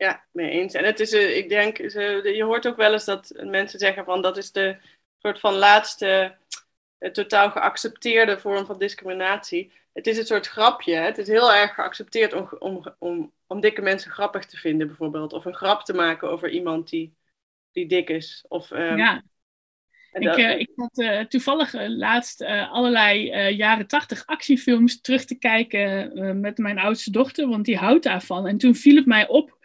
[0.01, 0.75] ja, mee eens.
[0.75, 4.23] En het is, uh, ik denk, je hoort ook wel eens dat mensen zeggen van
[4.23, 4.77] dat is de
[5.19, 6.35] soort van laatste
[6.99, 9.73] uh, totaal geaccepteerde vorm van discriminatie.
[9.93, 10.95] Het is een soort grapje.
[10.95, 15.33] Het is heel erg geaccepteerd om, om, om, om dikke mensen grappig te vinden, bijvoorbeeld.
[15.33, 17.15] Of een grap te maken over iemand die,
[17.73, 18.45] die dik is.
[18.49, 19.23] Of, um, ja.
[20.13, 26.41] Ik, uh, ik had uh, toevallig uh, laatst allerlei jaren tachtig actiefilms terug te kijken
[26.41, 28.47] met mijn oudste dochter, want die houdt daarvan.
[28.47, 29.59] En toen viel het mij op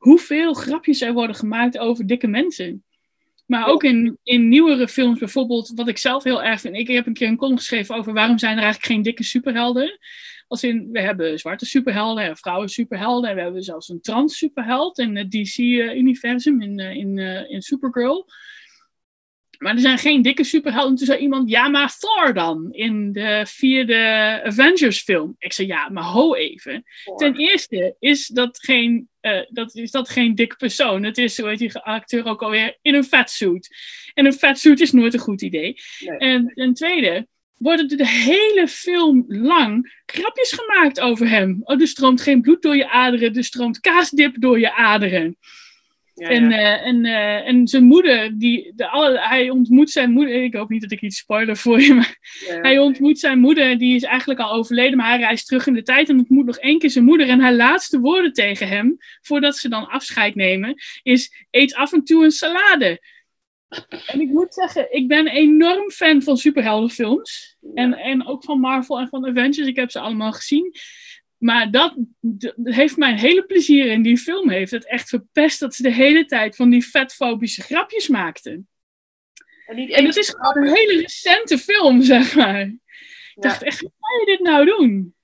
[0.00, 2.84] hoeveel grapjes er worden gemaakt over dikke mensen.
[3.46, 6.76] Maar ook in, in nieuwere films, bijvoorbeeld, wat ik zelf heel erg vind.
[6.76, 9.98] Ik heb een keer een column geschreven over waarom zijn er eigenlijk geen dikke superhelden.
[10.48, 13.30] Als in, we hebben zwarte superhelden en vrouwen superhelden.
[13.30, 18.26] En we hebben zelfs een trans superheld in het DC-universum, in, in, in Supergirl.
[19.60, 20.96] Maar er zijn geen dikke superhelden.
[20.96, 25.34] Toen zei iemand, ja, maar Thor dan, in de vierde Avengers film.
[25.38, 26.84] Ik zei, ja, maar ho even.
[27.16, 31.02] Ten eerste is dat geen, uh, dat, is dat geen dikke persoon.
[31.02, 33.76] Het is, zo heet die acteur ook alweer, in een fatsuit.
[34.14, 35.76] En een fatsuit is nooit een goed idee.
[36.18, 41.60] En ten tweede worden er de hele film lang grapjes gemaakt over hem.
[41.62, 45.36] Oh, er stroomt geen bloed door je aderen, er stroomt kaasdip door je aderen.
[46.28, 50.42] En, uh, en, uh, en zijn moeder, die, de, alle, hij ontmoet zijn moeder.
[50.42, 52.18] Ik hoop niet dat ik iets spoiler voor je, maar
[52.62, 55.82] hij ontmoet zijn moeder, die is eigenlijk al overleden, maar hij reist terug in de
[55.82, 57.28] tijd en ontmoet nog één keer zijn moeder.
[57.28, 62.04] En haar laatste woorden tegen hem, voordat ze dan afscheid nemen, is: Eet af en
[62.04, 63.00] toe een salade.
[64.06, 67.56] En ik moet zeggen, ik ben enorm fan van superheldenfilms.
[67.74, 69.66] En, en ook van Marvel en van Avengers.
[69.66, 70.74] Ik heb ze allemaal gezien.
[71.40, 71.96] Maar dat,
[72.62, 76.24] heeft mijn hele plezier in die film heeft het echt verpest dat ze de hele
[76.24, 78.68] tijd van die vetfobische grapjes maakten.
[79.66, 82.60] En, niet en het is gewoon een hele recente film, zeg maar.
[82.60, 85.14] Ik dacht echt, hoe ga je dit nou doen?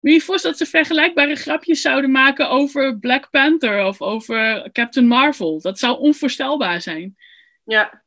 [0.00, 5.06] Je je voorstellen dat ze vergelijkbare grapjes zouden maken over Black Panther of over Captain
[5.06, 5.60] Marvel?
[5.60, 7.16] Dat zou onvoorstelbaar zijn.
[7.64, 8.03] Ja,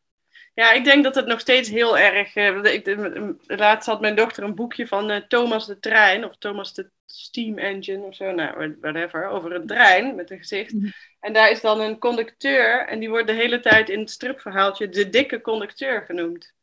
[0.58, 2.36] ja, ik denk dat het nog steeds heel erg.
[2.36, 2.97] Uh, ik,
[3.45, 7.58] laatst had mijn dochter een boekje van uh, Thomas de Trein, of Thomas de Steam
[7.58, 10.74] Engine of zo, nou, whatever, over een trein met een gezicht.
[10.74, 10.88] Mhm.
[11.20, 14.89] En daar is dan een conducteur, en die wordt de hele tijd in het stripverhaaltje
[14.89, 16.55] de dikke conducteur genoemd.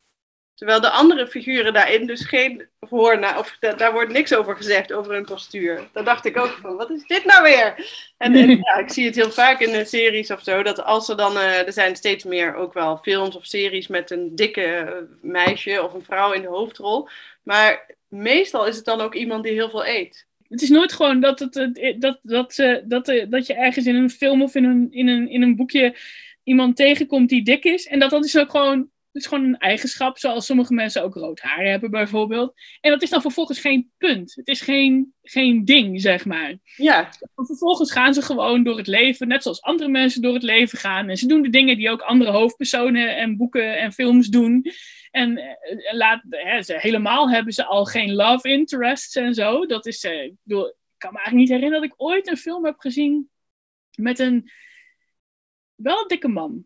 [0.54, 5.12] Terwijl de andere figuren daarin dus geen voor, of daar wordt niks over gezegd, over
[5.12, 5.88] hun postuur.
[5.92, 7.74] Daar dacht ik ook van, wat is dit nou weer?
[8.18, 11.08] En, en ja, ik zie het heel vaak in de series of zo, dat als
[11.08, 14.62] er dan, uh, er zijn steeds meer ook wel films of series met een dikke
[14.62, 17.08] eh, meisje of een vrouw in de hoofdrol.
[17.42, 20.26] Maar meestal is het dan ook iemand die heel veel eet.
[20.48, 24.10] Het is nooit gewoon dat, het, dat, dat, dat, dat, dat je ergens in een
[24.10, 25.96] film of in een, in, een, in een boekje
[26.44, 27.86] iemand tegenkomt die dik is.
[27.86, 31.14] En dat dat is ook gewoon het is gewoon een eigenschap, zoals sommige mensen ook
[31.14, 32.52] rood haar hebben bijvoorbeeld.
[32.80, 34.34] En dat is dan vervolgens geen punt.
[34.34, 36.54] Het is geen, geen ding, zeg maar.
[36.76, 37.10] Ja.
[37.34, 41.08] vervolgens gaan ze gewoon door het leven, net zoals andere mensen door het leven gaan.
[41.08, 44.66] En ze doen de dingen die ook andere hoofdpersonen en boeken en films doen.
[45.10, 49.66] En eh, laat, hè, ze, helemaal hebben ze al geen love interests en zo.
[49.66, 52.36] Dat is, uh, ik, bedoel, ik kan me eigenlijk niet herinneren dat ik ooit een
[52.36, 53.30] film heb gezien
[53.96, 54.50] met een
[55.74, 56.64] wel een dikke man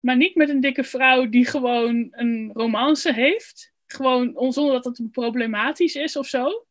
[0.00, 3.72] maar niet met een dikke vrouw die gewoon een romance heeft.
[3.86, 6.66] Gewoon zonder dat het problematisch is of zo.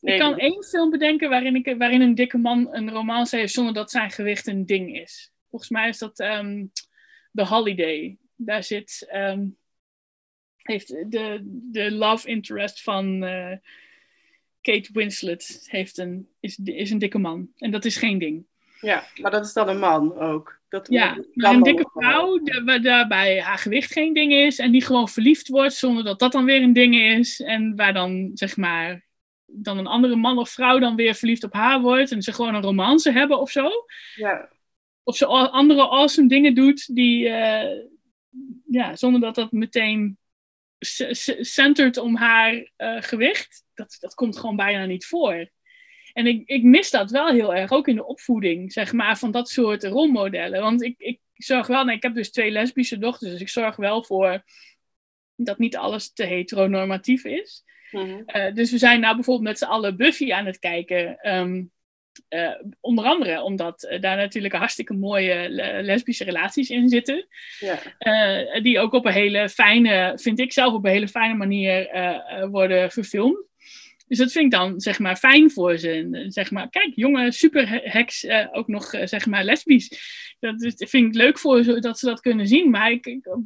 [0.00, 3.74] ik kan één film bedenken waarin, ik, waarin een dikke man een romance heeft zonder
[3.74, 5.32] dat zijn gewicht een ding is.
[5.50, 6.72] Volgens mij is dat um,
[7.32, 8.18] The Holiday.
[8.36, 9.06] Daar zit.
[9.08, 9.46] Ehm,
[10.62, 13.56] heeft de, de love interest van uh,
[14.60, 17.48] Kate Winslet heeft een, is, is een dikke man.
[17.56, 18.46] En dat is geen ding.
[18.82, 20.60] Ja, maar dat is dan een man ook.
[20.68, 25.08] Dat ja, maar een dikke vrouw, waarbij haar gewicht geen ding is en die gewoon
[25.08, 27.40] verliefd wordt zonder dat dat dan weer een ding is.
[27.40, 29.06] En waar dan, zeg maar,
[29.46, 32.54] dan een andere man of vrouw dan weer verliefd op haar wordt en ze gewoon
[32.54, 33.70] een romance hebben of zo.
[34.14, 34.48] Ja.
[35.02, 37.80] Of ze andere awesome dingen doet die, uh,
[38.66, 40.18] ja, zonder dat dat meteen
[41.40, 43.64] centert om haar uh, gewicht.
[43.74, 45.50] Dat, dat komt gewoon bijna niet voor.
[46.12, 49.30] En ik, ik mis dat wel heel erg, ook in de opvoeding, zeg maar, van
[49.30, 50.60] dat soort rolmodellen.
[50.60, 53.76] Want ik, ik zorg wel, nou, ik heb dus twee lesbische dochters, dus ik zorg
[53.76, 54.44] wel voor
[55.36, 57.64] dat niet alles te heteronormatief is.
[57.90, 58.22] Mhm.
[58.26, 61.18] Eh, dus we zijn nou bijvoorbeeld met z'n allen Buffy aan het kijken.
[61.18, 61.62] Ehm,
[62.28, 65.48] eh, onder andere omdat uh, daar natuurlijk hartstikke mooie
[65.82, 67.26] lesbische relaties in zitten.
[67.58, 68.60] Ja.
[68.60, 71.88] die ook op een hele fijne, vind ik zelf op een hele fijne manier
[72.50, 73.50] worden verfilmd.
[74.12, 75.90] Dus dat vind ik dan, zeg maar, fijn voor ze.
[75.90, 79.88] En, zeg maar, kijk, jonge superheks, uh, ook nog, uh, zeg maar, lesbisch.
[80.40, 82.70] Dat, vind ik leuk voor ze, dat ze dat kunnen zien.
[82.70, 83.42] Maar ik, op,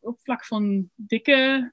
[0.00, 1.72] op, vlak van dikke...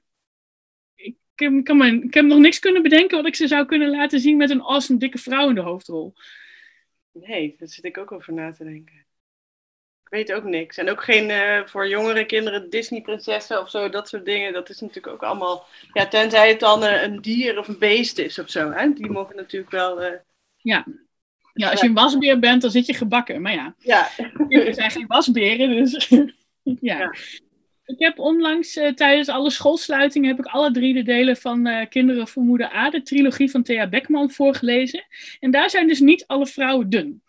[0.94, 3.90] Ik, ik, kan me, ik heb nog niks kunnen bedenken wat ik ze zou kunnen
[3.90, 6.14] laten zien met een awesome dikke vrouw in de hoofdrol.
[7.12, 9.03] Nee, daar zit ik ook over na te denken
[10.14, 10.76] weet ook niks.
[10.76, 14.52] En ook geen uh, voor jongere kinderen Disney-prinsessen of zo, dat soort dingen.
[14.52, 15.66] Dat is natuurlijk ook allemaal.
[15.92, 18.70] Ja, tenzij het dan uh, een dier of een beest is of zo.
[18.70, 18.92] Hè?
[18.92, 20.02] Die mogen natuurlijk wel.
[20.02, 20.08] Uh...
[20.56, 20.84] Ja.
[21.52, 23.42] ja, als je een wasbeer bent, dan zit je gebakken.
[23.42, 24.08] Maar ja, ja.
[24.48, 26.08] er zijn geen wasberen, dus
[26.62, 26.98] ja.
[26.98, 27.14] ja.
[27.84, 32.42] Ik heb onlangs tijdens alle schoolsluitingen heb ik alle drie de delen van Kinderen voor
[32.42, 35.04] Moeder A, de trilogie van Thea Beckman, voorgelezen.
[35.40, 37.22] En daar zijn dus niet alle vrouwen dun.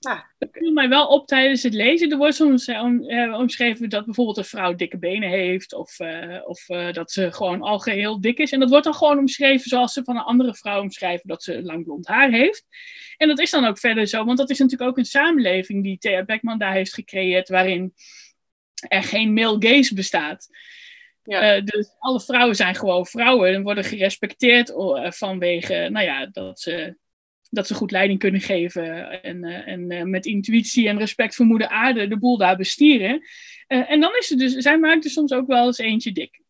[0.00, 2.10] Ah, dat viel mij wel op tijdens het lezen.
[2.10, 5.74] Er wordt soms uh, omschreven dat bijvoorbeeld een vrouw dikke benen heeft.
[5.74, 8.52] Of, uh, of uh, dat ze gewoon al geheel dik is.
[8.52, 11.62] En dat wordt dan gewoon omschreven zoals ze van een andere vrouw omschrijven dat ze
[11.62, 12.64] lang blond haar heeft.
[13.16, 14.24] En dat is dan ook verder zo.
[14.24, 17.48] Want dat is natuurlijk ook een samenleving die Thea Beckman daar heeft gecreëerd.
[17.48, 17.94] Waarin
[18.88, 20.48] er geen male gaze bestaat.
[21.22, 21.56] Ja.
[21.56, 24.72] Uh, dus alle vrouwen zijn gewoon vrouwen en worden gerespecteerd
[25.16, 26.96] vanwege, nou ja, dat ze,
[27.50, 31.68] dat ze goed leiding kunnen geven en, uh, en met intuïtie en respect voor moeder
[31.68, 33.22] aarde de boel daar bestieren.
[33.66, 36.40] en dan is er dus, zij maakt er soms ook wel eens eentje dik.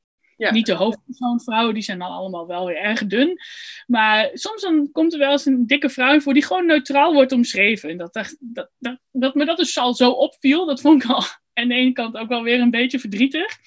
[0.41, 0.53] Ja.
[0.53, 3.39] Niet de hoofdpersoon vrouwen, die zijn dan allemaal wel weer erg dun.
[3.87, 7.33] Maar soms dan komt er wel eens een dikke vrouw voor die gewoon neutraal wordt
[7.33, 7.91] omschreven.
[7.91, 11.11] En dat, dat, dat, dat, dat me dat dus al zo opviel, dat vond ik
[11.11, 11.23] al
[11.55, 13.59] aan de ene kant ook wel weer een beetje verdrietig.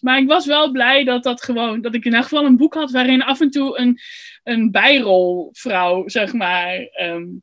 [0.00, 2.74] Maar ik was wel blij dat, dat, gewoon, dat ik in elk geval een boek
[2.74, 3.98] had waarin af en toe een,
[4.42, 7.42] een bijrolvrouw, zeg maar, um,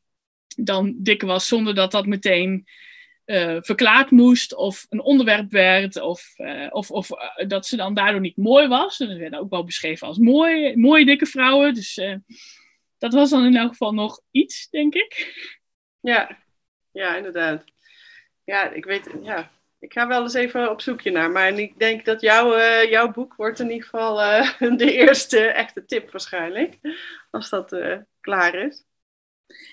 [0.55, 2.67] dan dik was, zonder dat dat meteen
[3.25, 7.93] uh, verklaard moest of een onderwerp werd, of, uh, of, of uh, dat ze dan
[7.93, 8.99] daardoor niet mooi was.
[8.99, 11.73] En werden ook wel beschreven als mooi, mooie dikke vrouwen.
[11.73, 12.01] Dus
[12.97, 15.33] dat was dan in elk geval nog iets, denk ik.
[15.99, 16.37] Ja,
[16.91, 17.63] ja inderdaad.
[18.43, 19.51] Ja, ik weet, ja,
[19.85, 21.31] ik ga wel eens even op zoekje naar.
[21.31, 25.39] Maar ik denk dat jouw, uh, jouw boek wordt in ieder geval uh, de eerste
[25.39, 26.77] echte tip waarschijnlijk.
[27.31, 28.83] Als dat uh, klaar is.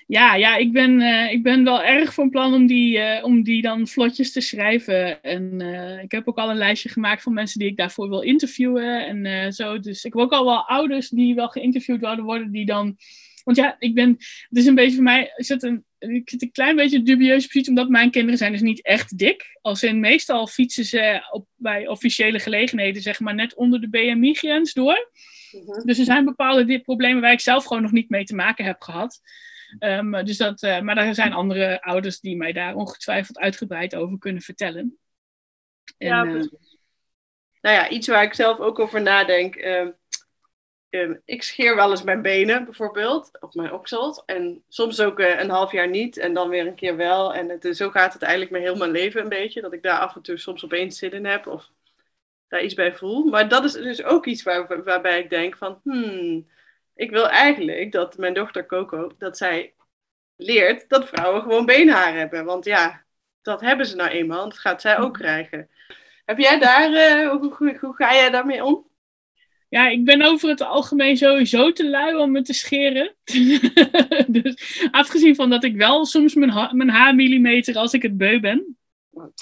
[0.07, 3.87] Ja, ja ik, ben, ik ben wel erg van plan om die, om die dan
[3.87, 5.21] vlotjes te schrijven.
[5.23, 5.61] En
[6.03, 9.05] ik heb ook al een lijstje gemaakt van mensen die ik daarvoor wil interviewen.
[9.25, 9.79] En zo.
[9.79, 12.51] Dus ik heb ook al wel ouders die wel geïnterviewd worden.
[12.51, 12.97] Die dan...
[13.43, 14.09] Want ja, ik ben...
[14.49, 15.33] Het is een beetje voor mij...
[15.35, 18.61] Is het een, ik zit een klein beetje dubieuze positie, omdat mijn kinderen zijn dus
[18.61, 19.57] niet echt dik.
[19.61, 24.73] Als in meestal fietsen ze op, bij officiële gelegenheden, zeg maar, net onder de BMI-grens
[24.73, 25.11] door.
[25.51, 25.85] Mhm.
[25.85, 28.81] Dus er zijn bepaalde problemen waar ik zelf gewoon nog niet mee te maken heb
[28.81, 29.21] gehad.
[29.79, 34.17] Um, dus dat, uh, maar er zijn andere ouders die mij daar ongetwijfeld uitgebreid over
[34.17, 34.97] kunnen vertellen.
[35.97, 36.77] En, Ja, uh, precies.
[37.61, 39.55] Nou ja, iets waar ik zelf ook over nadenk.
[39.55, 39.91] ehm,
[40.93, 44.23] ehm, ik scheer wel eens mijn benen bijvoorbeeld, of mijn oksels.
[44.25, 47.33] En soms ook eh, een half jaar niet en dan weer een keer wel.
[47.33, 49.61] En het, zo gaat het eigenlijk mijn heel mijn leven een beetje.
[49.61, 51.69] Dat ik daar af en toe soms opeens zin in heb of
[52.47, 53.23] daar iets bij voel.
[53.25, 55.79] Maar dat is dus ook iets waar, waarbij ik denk van...
[55.83, 56.47] Hmm,
[56.95, 59.73] ik wil eigenlijk dat mijn dochter Coco, dat zij
[60.35, 62.45] leert dat vrouwen gewoon beenhaar hebben.
[62.45, 63.03] Want ja,
[63.41, 64.43] dat hebben ze nou eenmaal.
[64.49, 65.69] Dat gaat zij ook krijgen.
[66.25, 68.91] Heb jij daar, eh, hoe, hoe, hoe ga jij daarmee om?
[69.73, 73.15] Ja, ik ben over het algemeen sowieso te lui om me te scheren.
[74.27, 78.17] dus afgezien van dat ik wel soms mijn, ha mijn haar millimeter als ik het
[78.17, 78.77] beu ben.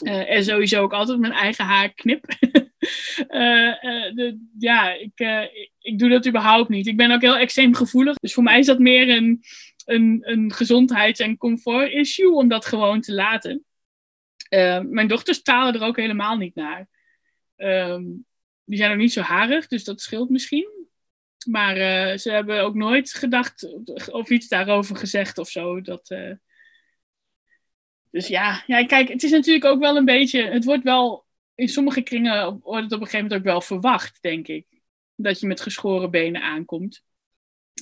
[0.03, 2.25] Uh, en sowieso ook altijd mijn eigen haar knip.
[3.29, 5.19] uh, uh, de, ja, ik,
[5.53, 6.87] ik, ik doe dat überhaupt niet.
[6.87, 8.15] Ik ben ook heel extreem gevoelig.
[8.15, 9.41] Dus voor mij is dat meer een,
[9.85, 13.65] een, een gezondheids- en comfort-issue om dat gewoon te laten.
[14.89, 16.87] mijn dochters talen er ook helemaal niet naar.
[17.57, 18.25] Um,
[18.71, 20.87] die zijn ook niet zo harig, dus dat scheelt misschien.
[21.47, 23.67] Maar uh, ze hebben ook nooit gedacht
[24.11, 25.81] of iets daarover gezegd of zo.
[25.81, 26.33] Dat, uh...
[28.09, 30.43] Dus ja, ja, kijk, het is natuurlijk ook wel een beetje.
[30.43, 31.25] Het wordt wel.
[31.55, 34.67] In sommige kringen wordt het op een gegeven moment ook wel verwacht, denk ik.
[35.15, 37.03] Dat je met geschoren benen aankomt.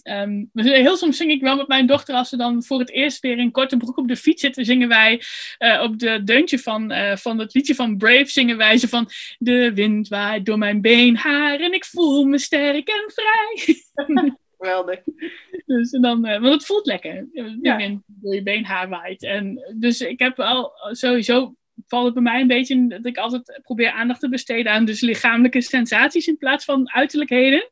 [0.03, 3.19] Um, heel soms zing ik wel met mijn dochter, als ze dan voor het eerst
[3.19, 5.21] weer in korte broek op de fiets zitten, zingen wij
[5.59, 9.09] uh, op de deuntje van, uh, van het liedje van Brave, zingen wij ze van
[9.37, 13.75] De wind waait door mijn beenhaar en ik voel me sterk en vrij.
[14.57, 14.99] Geweldig.
[15.65, 17.75] dus dan, uh, want het voelt lekker, de ja.
[17.75, 19.23] wind door je beenhaar waait.
[19.23, 21.53] En dus ik heb al sowieso
[21.87, 24.85] valt het bij mij een beetje in dat ik altijd probeer aandacht te besteden aan
[24.85, 27.69] dus lichamelijke sensaties in plaats van uiterlijkheden.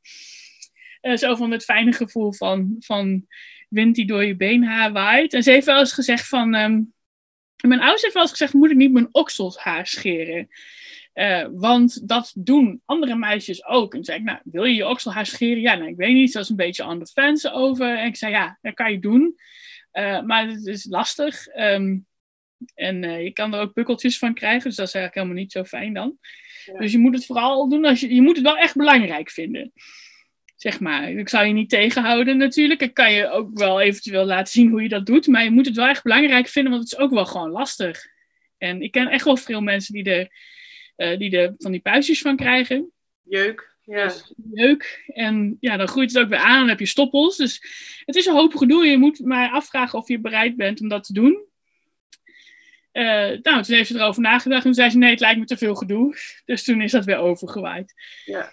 [1.07, 3.25] Uh, zo van het fijne gevoel van, van
[3.69, 5.33] wind die door je beenhaar waait.
[5.33, 6.55] En ze heeft wel eens gezegd van...
[6.55, 6.93] Um,
[7.63, 10.47] mijn ouders heeft wel eens gezegd, moet ik niet mijn okselshaar scheren?
[11.13, 13.93] Uh, want dat doen andere meisjes ook.
[13.93, 15.61] En zei ik, nou, wil je je okselhaar scheren?
[15.61, 17.97] Ja, nou, ik weet niet, dat is een beetje on the fence over.
[17.97, 19.35] En ik zei, ja, dat kan je doen.
[19.93, 21.47] Uh, maar het is lastig.
[21.55, 22.05] Um,
[22.73, 25.51] en uh, je kan er ook pukkeltjes van krijgen, dus dat is eigenlijk helemaal niet
[25.51, 26.17] zo fijn dan.
[26.65, 26.79] Ja.
[26.79, 29.71] Dus je moet het vooral doen als je, je moet het wel echt belangrijk vinden
[30.57, 31.11] zeg maar.
[31.11, 32.81] Ik zou je niet tegenhouden natuurlijk.
[32.81, 35.27] Ik kan je ook wel eventueel laten zien hoe je dat doet.
[35.27, 38.05] Maar je moet het wel echt belangrijk vinden, want het is ook wel gewoon lastig.
[38.57, 40.31] En ik ken echt wel veel mensen die er,
[40.97, 42.91] uh, die er van die puistjes van krijgen.
[43.23, 44.03] Jeuk, ja.
[44.03, 45.03] Dus jeuk.
[45.07, 47.37] En ja, dan groeit het ook weer aan en dan heb je stoppels.
[47.37, 47.61] Dus
[48.05, 48.85] het is een hoop gedoe.
[48.85, 51.45] Je moet maar afvragen of je bereid bent om dat te doen.
[52.93, 53.03] Uh,
[53.41, 55.57] nou, toen heeft ze erover nagedacht en toen zei ze nee, het lijkt me te
[55.57, 56.15] veel gedoe.
[56.45, 57.93] Dus toen is dat weer overgewaaid.
[58.25, 58.51] Ja.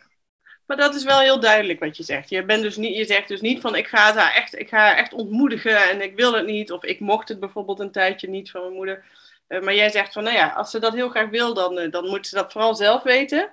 [0.66, 2.28] Maar dat is wel heel duidelijk wat je zegt.
[2.28, 4.76] Je, bent dus niet, je zegt dus niet van ik ga haar echt, ik ga
[4.76, 6.72] haar echt ontmoedigen en ik wil het niet.
[6.72, 9.04] Of ik mocht het bijvoorbeeld een tijdje niet van mijn moeder.
[9.48, 11.90] Uh, maar jij zegt van nou ja, als ze dat heel graag wil, dan, uh,
[11.90, 13.52] dan moet ze dat vooral zelf weten.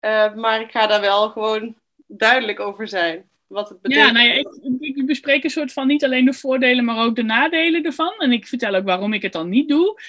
[0.00, 1.74] Uh, maar ik ga daar wel gewoon
[2.06, 3.28] duidelijk over zijn.
[3.46, 4.06] Wat het betekent.
[4.06, 7.16] Ja, nou ja, ik, ik bespreek een soort van niet alleen de voordelen, maar ook
[7.16, 8.14] de nadelen ervan.
[8.18, 10.00] En ik vertel ook waarom ik het dan niet doe.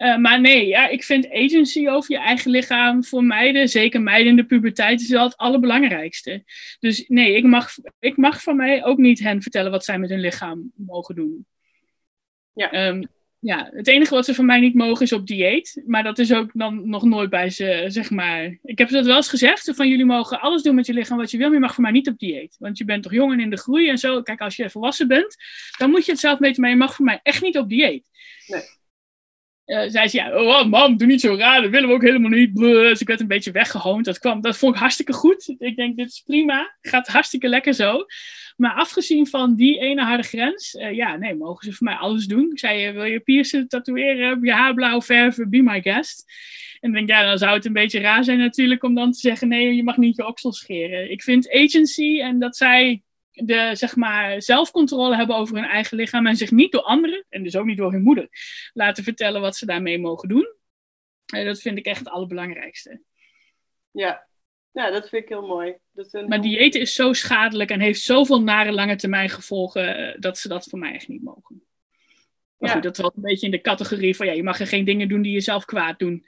[0.00, 4.30] Uh, maar nee, ja, ik vind agency over je eigen lichaam voor meiden, zeker meiden
[4.30, 6.44] in de puberteit, is wel het allerbelangrijkste.
[6.78, 10.10] Dus nee, ik mag, ik mag van mij ook niet hen vertellen wat zij met
[10.10, 11.46] hun lichaam mogen doen.
[12.52, 12.88] Ja.
[12.88, 13.08] Um,
[13.40, 15.82] ja, het enige wat ze van mij niet mogen is op dieet.
[15.86, 18.58] Maar dat is ook dan nog nooit bij ze, zeg maar.
[18.62, 19.72] Ik heb ze dat wel eens gezegd.
[19.74, 21.46] Van jullie mogen alles doen met je lichaam wat je wil.
[21.46, 22.56] Maar je mag voor mij niet op dieet.
[22.58, 24.22] Want je bent toch jong en in de groei en zo.
[24.22, 25.36] Kijk, als je volwassen bent,
[25.78, 26.60] dan moet je het zelf meten.
[26.60, 28.04] Maar je mag voor mij echt niet op dieet.
[28.46, 28.62] Nee.
[29.70, 32.30] Uh, zei ze, ja, oh mam, doe niet zo raar, dat willen we ook helemaal
[32.30, 32.56] niet.
[32.56, 34.04] Dus ik werd een beetje weggehoond.
[34.04, 35.54] Dat, kwam, dat vond ik hartstikke goed.
[35.58, 36.76] Ik denk, dit is prima.
[36.80, 38.04] Gaat hartstikke lekker zo.
[38.56, 42.26] Maar afgezien van die ene harde grens, uh, ja, nee, mogen ze voor mij alles
[42.26, 42.50] doen.
[42.50, 46.24] Ik zei, uh, wil je piercen, tatoeëren, je haar blauw verven, be my guest.
[46.80, 49.48] En denk, ja, dan zou het een beetje raar zijn natuurlijk om dan te zeggen,
[49.48, 51.10] nee, je mag niet je oksel scheren.
[51.10, 53.02] Ik vind agency en dat zij
[53.44, 57.42] de zeg maar, zelfcontrole hebben over hun eigen lichaam en zich niet door anderen, en
[57.42, 58.28] dus ook niet door hun moeder,
[58.72, 60.54] laten vertellen wat ze daarmee mogen doen.
[61.34, 63.02] Uh, dat vind ik echt het allerbelangrijkste.
[63.90, 64.26] Ja,
[64.72, 65.76] ja dat vind ik heel mooi.
[65.92, 70.38] Dat maar diëten is zo schadelijk en heeft zoveel nare lange termijn gevolgen uh, dat
[70.38, 71.64] ze dat voor mij echt niet mogen.
[72.56, 72.74] Maar ja.
[72.74, 75.08] goed, dat valt een beetje in de categorie van ja, je mag er geen dingen
[75.08, 76.26] doen die jezelf kwaad doen.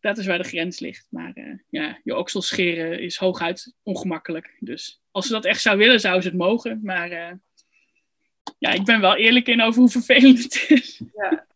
[0.00, 1.06] Dat is waar de grens ligt.
[1.10, 4.56] Maar uh, ja, je oksel scheren is hooguit ongemakkelijk.
[4.60, 6.80] Dus als ze dat echt zou willen, zou ze het mogen.
[6.82, 7.30] Maar uh,
[8.58, 11.00] ja, ik ben wel eerlijk in over hoe vervelend het is.
[11.14, 11.46] Ja.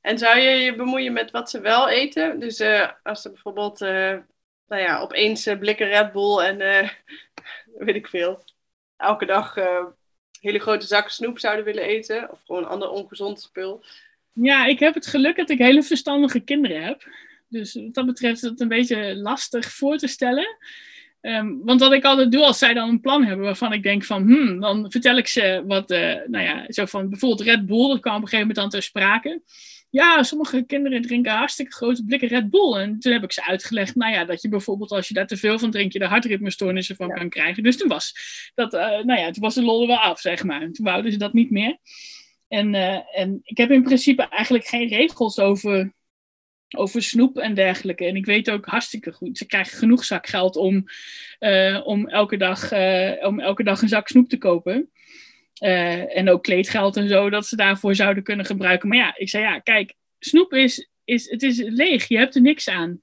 [0.00, 2.40] En zou je je bemoeien met wat ze wel eten?
[2.40, 6.58] Dus uh, als ze bijvoorbeeld, nou ja, opeens blikken Red Bull en
[7.86, 8.44] weet ik veel,
[8.96, 9.54] elke dag
[10.40, 12.30] hele grote zakken snoep zouden willen eten.
[12.30, 13.84] Of gewoon een ander ongezond spul.
[14.32, 17.06] Ja, ik heb het geluk dat ik hele verstandige kinderen heb.
[17.48, 20.56] Dus wat dat betreft is het een beetje lastig voor te stellen.
[21.22, 24.04] Um, want wat ik altijd doe als zij dan een plan hebben waarvan ik denk
[24.04, 27.88] van, hmm, dan vertel ik ze wat, uh, nou ja, zo van bijvoorbeeld Red Bull,
[27.88, 29.42] dat kwam op een gegeven moment dan ter sprake.
[29.90, 32.74] Ja, sommige kinderen drinken hartstikke grote blikken Red Bull.
[32.74, 35.36] En toen heb ik ze uitgelegd, nou ja, dat je bijvoorbeeld als je daar te
[35.36, 37.14] veel van drinkt, je de hartritmestoornissen van ja.
[37.14, 37.62] kan krijgen.
[37.62, 38.14] Dus toen was,
[38.54, 40.62] dat, uh, nou ja, toen was de lol er wel af, zeg maar.
[40.62, 41.78] En toen wouden ze dat niet meer.
[42.48, 45.92] En, uh, en ik heb in principe eigenlijk geen regels over
[46.76, 48.04] over snoep en dergelijke.
[48.04, 50.84] En ik weet ook hartstikke goed, ze krijgen genoeg zakgeld om,
[51.40, 54.90] uh, om, elke, dag, uh, om elke dag een zak snoep te kopen.
[55.62, 58.88] Uh, en ook kleedgeld en zo, dat ze daarvoor zouden kunnen gebruiken.
[58.88, 62.42] Maar ja, ik zei ja, kijk, snoep is, is, het is leeg, je hebt er
[62.42, 63.00] niks aan.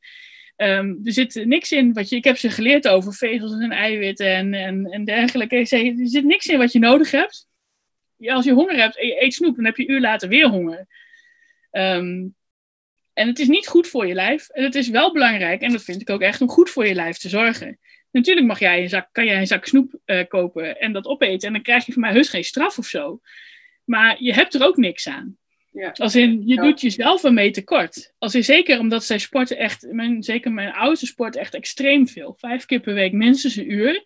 [0.57, 4.35] Um, er zit niks in wat je, ik heb ze geleerd over vezels en eiwitten
[4.35, 5.55] en, en, en dergelijke.
[5.55, 7.47] Ik zei, er zit niks in wat je nodig hebt.
[8.25, 10.47] Als je honger hebt en je eet snoep, dan heb je een uur later weer
[10.47, 10.87] honger.
[11.71, 12.35] Um,
[13.19, 14.49] en het is niet goed voor je lijf.
[14.49, 16.95] En het is wel belangrijk, en dat vind ik ook echt, om goed voor je
[16.95, 17.79] lijf te zorgen.
[18.11, 21.47] Natuurlijk mag jij een zak, kan jij een zak snoep uh, kopen en dat opeten.
[21.47, 23.19] En dan krijg je van mij heus geen straf of zo.
[23.83, 25.37] Maar je hebt er ook niks aan.
[25.71, 25.91] Ja.
[25.93, 26.61] Als in, je ja.
[26.61, 28.13] doet jezelf ermee tekort.
[28.17, 32.35] Als in, zeker omdat zij sporten echt, mijn, zeker mijn oudste sport echt extreem veel.
[32.37, 34.03] Vijf keer per week minstens een uur.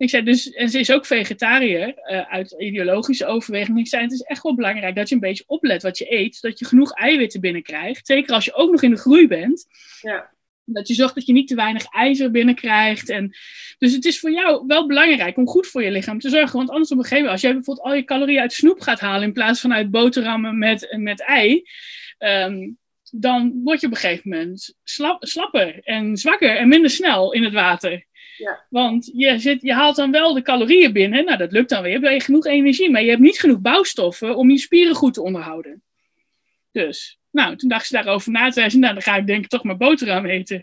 [0.00, 3.78] Ik zei dus, en ze is ook vegetariër uh, uit ideologische overweging.
[3.78, 6.36] Ik zei, het is echt wel belangrijk dat je een beetje oplet wat je eet,
[6.36, 8.06] zodat je genoeg eiwitten binnenkrijgt.
[8.06, 9.66] Zeker als je ook nog in de groei bent.
[10.00, 10.30] Ja.
[10.64, 13.08] Dat je zorgt dat je niet te weinig ijzer binnenkrijgt.
[13.08, 13.36] En,
[13.78, 16.56] dus het is voor jou wel belangrijk om goed voor je lichaam te zorgen.
[16.56, 19.00] Want anders op een gegeven moment, als jij bijvoorbeeld al je calorieën uit snoep gaat
[19.00, 21.62] halen in plaats van uit boterhammen met, met ei.
[22.18, 22.78] Um,
[23.10, 27.44] dan word je op een gegeven moment slap, slapper en zwakker en minder snel in
[27.44, 28.08] het water.
[28.40, 28.66] Ja.
[28.68, 31.24] Want je, zit, je haalt dan wel de calorieën binnen.
[31.24, 32.00] Nou, dat lukt dan weer.
[32.00, 32.90] Heb je genoeg energie.
[32.90, 35.82] Maar je hebt niet genoeg bouwstoffen om je spieren goed te onderhouden.
[36.72, 38.42] Dus, nou, toen dacht ze daarover na.
[38.42, 40.62] Toen zei ze, nou, dan ga ik denk ik toch maar boterham eten.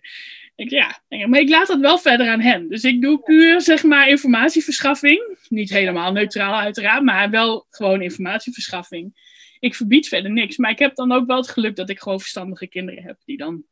[0.55, 2.69] Ik, ja, maar ik laat dat wel verder aan hen.
[2.69, 5.37] Dus ik doe puur, zeg maar, informatieverschaffing.
[5.49, 9.25] Niet helemaal neutraal uiteraard, maar wel gewoon informatieverschaffing.
[9.59, 10.57] Ik verbied verder niks.
[10.57, 13.17] Maar ik heb dan ook wel het geluk dat ik gewoon verstandige kinderen heb.
[13.25, 13.63] Die dan...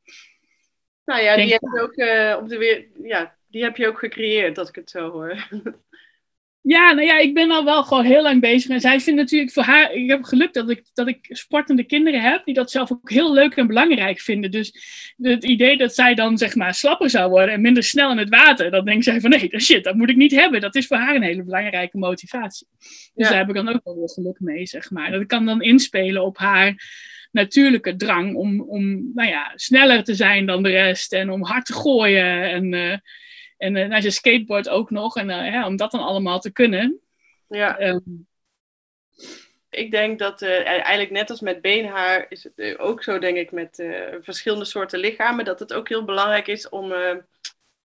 [1.05, 2.87] Nou ja, die heb je ook uh, op de weer...
[3.03, 5.47] Ja, die heb je ook gecreëerd, dat ik het zo hoor.
[6.67, 8.69] Ja, nou ja, ik ben al wel gewoon heel lang bezig.
[8.69, 12.21] En zij vindt natuurlijk voor haar, ik heb geluk dat ik, dat ik sportende kinderen
[12.21, 14.51] heb, die dat zelf ook heel leuk en belangrijk vinden.
[14.51, 14.73] Dus
[15.17, 18.29] het idee dat zij dan zeg maar slapper zou worden en minder snel in het
[18.29, 20.61] water, dan denkt zij van nee, shit, dat moet ik niet hebben.
[20.61, 22.67] Dat is voor haar een hele belangrijke motivatie.
[22.79, 23.29] Dus ja.
[23.29, 25.11] daar heb ik dan ook wel weer geluk mee, zeg maar.
[25.11, 26.75] Dat ik kan dan inspelen op haar
[27.31, 31.65] natuurlijke drang om, om nou ja, sneller te zijn dan de rest en om hard
[31.65, 32.73] te gooien en...
[32.73, 32.97] Uh,
[33.57, 35.17] en uh, nou, ze skateboard ook nog.
[35.17, 36.99] En uh, ja, om dat dan allemaal te kunnen.
[37.47, 37.81] Ja.
[37.81, 38.27] Um,
[39.69, 43.51] ik denk dat uh, eigenlijk net als met beenhaar is het ook zo, denk ik,
[43.51, 43.83] met
[44.21, 45.45] verschillende soorten lichamen.
[45.45, 46.93] Dat het ook heel belangrijk is om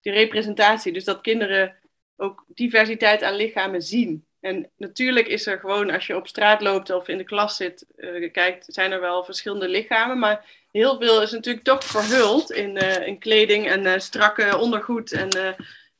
[0.01, 0.93] die representatie.
[0.93, 1.75] Dus dat kinderen
[2.15, 4.25] ook diversiteit aan lichamen zien.
[4.39, 7.85] En natuurlijk is er gewoon, als je op straat loopt of in de klas zit,
[8.31, 10.19] kijkt, zijn er wel verschillende lichamen.
[10.19, 15.55] Maar heel veel is natuurlijk toch verhuld in, in kleding en strakke ondergoed en, en,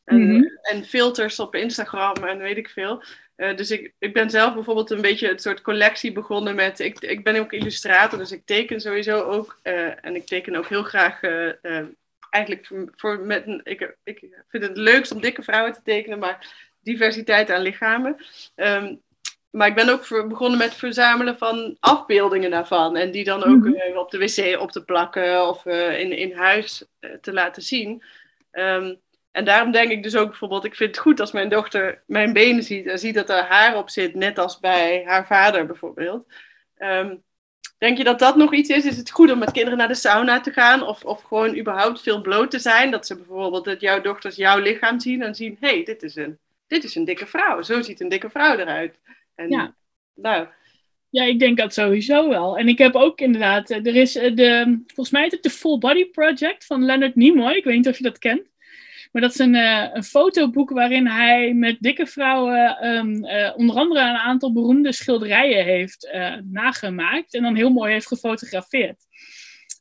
[0.06, 0.44] Mhm.
[0.62, 3.04] en filters op Instagram en weet ik veel.
[3.36, 6.80] Eh, dus ik, ik ben zelf bijvoorbeeld een beetje een soort collectie begonnen met.
[6.80, 9.58] Ik, ik ben ook illustrator, dus ik teken sowieso ook.
[9.62, 11.22] eh, en ik teken ook heel graag.
[11.22, 11.86] eh, eh,
[12.30, 16.20] eigenlijk voor, voor met een, ik, ik vind het leukst om dikke vrouwen te tekenen,
[16.20, 18.16] maar diversiteit aan lichamen.
[18.56, 18.96] Ehm,
[19.52, 22.96] maar ik ben ook voor- begonnen met verzamelen van afbeeldingen daarvan.
[22.96, 23.74] En die dan ook Mhm.
[23.74, 27.62] eh, op de wc op te plakken of eh, in, in huis eh, te laten
[27.62, 28.04] zien.
[28.52, 28.96] Ehm,
[29.32, 32.34] en daarom denk ik dus ook bijvoorbeeld, ik vind het goed als mijn dochter mijn
[32.34, 36.26] benen ziet en ziet dat er haar op zit, net als bij haar vader bijvoorbeeld.
[36.78, 37.16] Ehm,
[37.78, 38.86] denk je dat dat nog iets is?
[38.86, 42.02] Is het goed om met kinderen naar de sauna te gaan of, of gewoon überhaupt
[42.02, 42.92] veel bloot te zijn?
[42.92, 46.16] Dat ze bijvoorbeeld dat jouw dochters jouw lichaam zien en zien, hé, hey, dit, is
[46.16, 46.38] een,
[46.68, 47.62] dit is een dikke vrouw.
[47.62, 48.96] Zo ziet een dikke vrouw eruit.
[49.36, 49.76] En, Ja.
[50.16, 50.48] Nou,
[51.10, 52.58] Ja, ik denk dat sowieso wel.
[52.58, 55.50] En ik heb ook inderdaad, eh, er is eh, de, volgens mij heet het de
[55.50, 57.54] Full Body Project van Leonard Nimoy.
[57.54, 58.50] Ik weet niet of je dat kent.
[59.12, 63.76] Maar dat is een, eh, een fotoboek waarin hij met dikke vrouwen ehm, eh, onder
[63.76, 66.12] andere een aantal beroemde schilderijen heeft
[66.44, 67.34] nagemaakt.
[67.34, 69.06] En dan heel mooi heeft gefotografeerd.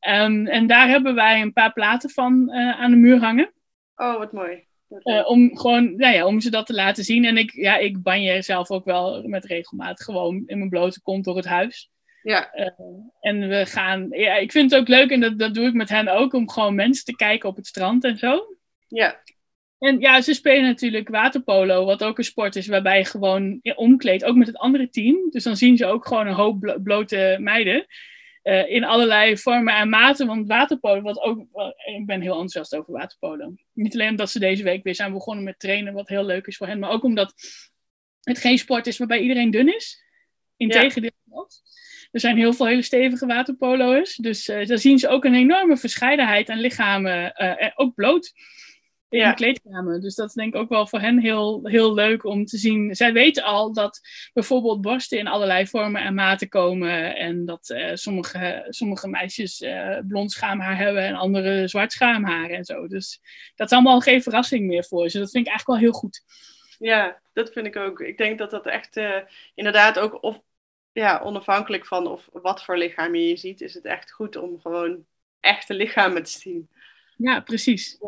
[0.01, 3.53] Ehm, en daar hebben wij een paar platen van aan de muur hangen.
[3.97, 4.69] oh, wat mooi.
[4.99, 7.25] Eh, om gewoon, nou ja, om ze dat te laten zien.
[7.25, 11.25] En ik, ja, ik banje zelf ook wel met regelmaat gewoon in mijn blote kont
[11.25, 11.91] door het huis.
[12.23, 12.53] Ja,
[13.21, 15.89] En we gaan, ja, ik vind het ook leuk en dat, dat doe ik met
[15.89, 18.57] hen ook, om gewoon mensen te kijken op het strand en zo.
[18.89, 19.21] ja,
[19.79, 23.75] En ja, ze spelen natuurlijk waterpolo, wat ook een sport is waarbij je gewoon ja,
[23.75, 25.31] omkleedt, ook met het andere team.
[25.31, 27.87] Dus dan zien ze ook gewoon een hoop blo- blote meiden.
[28.43, 30.27] Eh, in allerlei vormen en maten.
[30.27, 33.55] Want waterpolo, wat ook, wel- ik ben heel enthousiast over waterpolo.
[33.73, 36.57] Niet alleen omdat ze deze week weer zijn begonnen met trainen, wat heel leuk is
[36.57, 37.35] voor hen, maar ook omdat
[38.21, 40.03] het geen sport is waarbij iedereen dun is.
[40.57, 41.11] Integendeel.
[42.11, 44.17] Er zijn heel veel hele stevige waterpolo'ers.
[44.17, 48.33] Dus eh daar zien ze ook een enorme verscheidenheid aan lichamen, eh, ook bloot
[49.11, 49.29] in Ja.
[49.29, 50.01] de kleedkamer.
[50.01, 52.95] Dus dat is denk ik ook wel voor hen heel, heel leuk om te zien.
[52.95, 54.01] Zij weten al dat
[54.33, 57.17] bijvoorbeeld borsten in allerlei vormen en maten komen.
[57.17, 62.65] En dat eh, sommige, sommige meisjes eh, blond schaamhaar hebben en andere zwart schaamhaar en
[62.65, 62.87] zo.
[62.89, 63.21] Dus
[63.55, 65.19] dat is allemaal geen verrassing meer voor ze.
[65.19, 66.23] Dat vind ik eigenlijk wel heel goed.
[66.79, 68.01] Ja, dat vind ik ook.
[68.01, 69.17] Ik denk dat dat echt eh,
[69.55, 70.41] inderdaad ook of,
[70.93, 75.05] ja, onafhankelijk van of wat voor lichaam je ziet, is het echt goed om gewoon
[75.41, 76.69] echte lichamen te zien.
[77.17, 77.99] Ja, precies.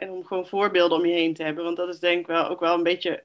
[0.00, 1.64] En om gewoon voorbeelden om je heen te hebben.
[1.64, 3.24] Want dat is denk ik wel ook wel een beetje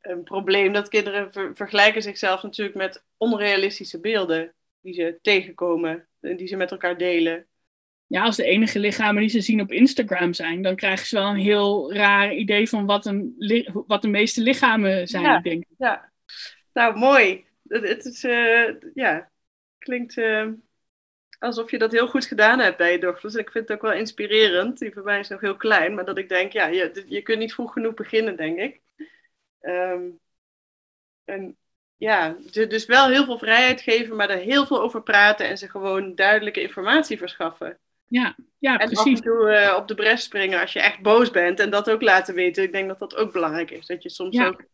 [0.00, 0.72] een probleem.
[0.72, 6.08] Dat kinderen ver- vergelijken zichzelf natuurlijk met onrealistische beelden die ze tegenkomen.
[6.20, 7.46] En die ze met elkaar delen.
[8.06, 11.28] ja, als de enige lichamen die ze zien op Instagram zijn, dan krijgen ze wel
[11.28, 13.34] een heel raar idee van wat, een
[13.86, 15.40] wat de meeste lichamen zijn, Ja.
[15.40, 15.68] denk ik.
[15.78, 16.12] Ja,
[16.72, 17.44] nou mooi.
[17.68, 19.30] Het, het is, eh, ja,
[19.78, 20.48] klinkt eh,
[21.40, 23.34] alsof je dat heel goed gedaan hebt bij je dochters.
[23.34, 24.78] Ik vind het ook wel inspirerend.
[24.78, 27.38] Die van mij is nog heel klein, maar dat ik denk, ja, je, je kunt
[27.38, 28.80] niet vroeg genoeg beginnen, denk ik.
[29.60, 30.02] Ehm,
[31.24, 31.56] en
[31.96, 35.58] ja, ze dus wel heel veel vrijheid geven, maar er heel veel over praten en
[35.58, 37.78] ze gewoon duidelijke informatie verschaffen.
[38.06, 39.18] Ja, ja En precies.
[39.18, 42.02] en toe eh, op de bres springen als je echt boos bent en dat ook
[42.02, 42.62] laten weten.
[42.62, 43.86] Ik denk dat dat ook belangrijk is.
[43.86, 44.46] Dat je soms Ja.
[44.46, 44.64] ook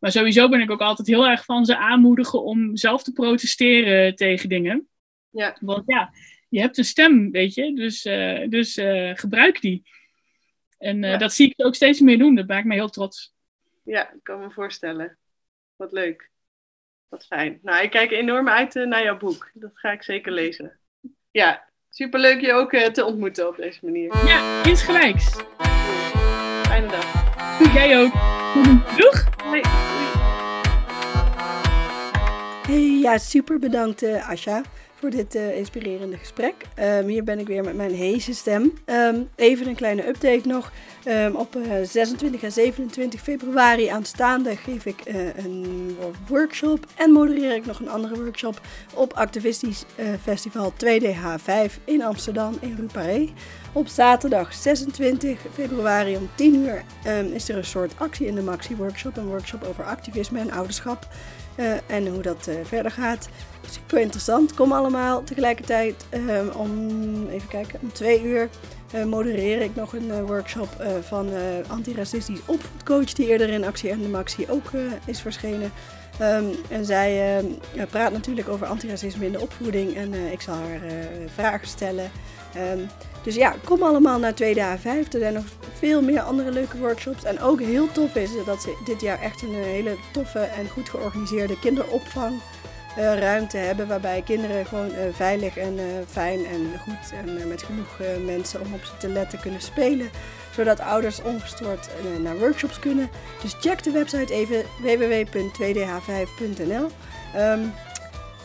[0.00, 4.14] Maar sowieso ben ik ook altijd heel erg van ze aanmoedigen om zelf te protesteren
[4.14, 4.88] tegen dingen.
[5.34, 5.56] Ja.
[5.60, 6.12] Want ja,
[6.48, 9.82] je hebt een stem, weet je, dus, eh, dus eh, gebruik die.
[10.78, 11.16] En eh, Ja.
[11.16, 13.34] dat zie ik ook steeds meer doen, dat maakt me heel trots.
[13.84, 15.18] Ja, ik kan me voorstellen.
[15.76, 16.30] Wat leuk.
[17.08, 17.58] Wat fijn.
[17.62, 19.50] Nou, ik kijk enorm uit naar jouw boek.
[19.54, 20.78] Dat ga ik zeker lezen.
[21.30, 24.26] Ja, superleuk je ook eh, te ontmoeten op deze manier.
[24.26, 25.36] Ja, insgelijks.
[26.62, 27.72] Fijne dag.
[27.74, 28.12] Jij ook.
[28.98, 29.24] Doeg!
[29.44, 29.60] Hoi.
[32.66, 34.62] Hey, ja, super bedankt eh, Asja
[34.94, 36.54] voor dit eh, inspirerende gesprek.
[36.74, 38.72] Ehm, hier ben ik weer met mijn heese stem.
[38.84, 40.72] Ehm, even een kleine update nog.
[41.04, 45.96] Ehm, op eh, 26 en 27 februari aanstaande geef ik eh, een
[46.28, 48.60] workshop en modereer ik nog een andere workshop
[48.94, 53.32] op Activistisch eh, Festival 2DH5 in Amsterdam in Rue.
[53.72, 56.84] Op zaterdag 26 februari om 10 uur
[57.32, 61.08] is er een soort actie in de Maxi workshop, een workshop over activisme en ouderschap.
[61.54, 63.28] Eh, en hoe dat eh, verder gaat.
[63.70, 64.54] Super interessant.
[64.54, 66.70] Kom allemaal tegelijkertijd ehm, om,
[67.28, 68.48] even kijken, om twee uur
[68.92, 73.64] eh, modereer ik nog een eh, workshop eh, van eh antiracistisch opvoedcoach die eerder in
[73.64, 75.72] Actie en de Maxi ook eh, is verschenen.
[76.18, 77.40] Ehm, en zij
[77.90, 80.94] praat natuurlijk over antiracisme in de opvoeding en eh, ik zal haar eh,
[81.34, 82.10] vragen stellen.
[82.54, 82.78] Ehm,
[83.24, 84.84] dus ja, kom allemaal naar 2DH5.
[84.84, 87.24] Er zijn nog veel meer andere leuke workshops.
[87.24, 90.88] En ook heel tof is dat ze dit jaar echt een hele toffe en goed
[90.88, 92.40] georganiseerde kinderopvang
[92.96, 97.62] eh, ruimte hebben waarbij kinderen gewoon eh, veilig en eh, fijn en goed en met
[97.62, 100.10] genoeg mensen om op ze te letten kunnen spelen.
[100.54, 101.88] Zodat ouders ongestoord
[102.22, 103.10] naar workshops kunnen.
[103.42, 106.90] Dus check de website even www.2dh5.nl.
[107.34, 107.60] Ehm,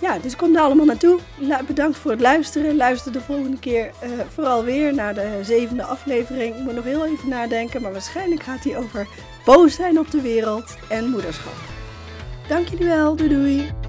[0.01, 1.19] ja, dus kom daar allemaal naartoe.
[1.67, 2.75] Bedankt voor het luisteren.
[2.75, 6.55] Luister de volgende keer eh, vooral weer naar de zevende aflevering.
[6.55, 9.07] Ik moet nog heel even nadenken, maar waarschijnlijk gaat die over
[9.45, 11.53] boos zijn op de wereld en moederschap.
[12.47, 13.15] Dank jullie wel.
[13.15, 13.88] Doei doei.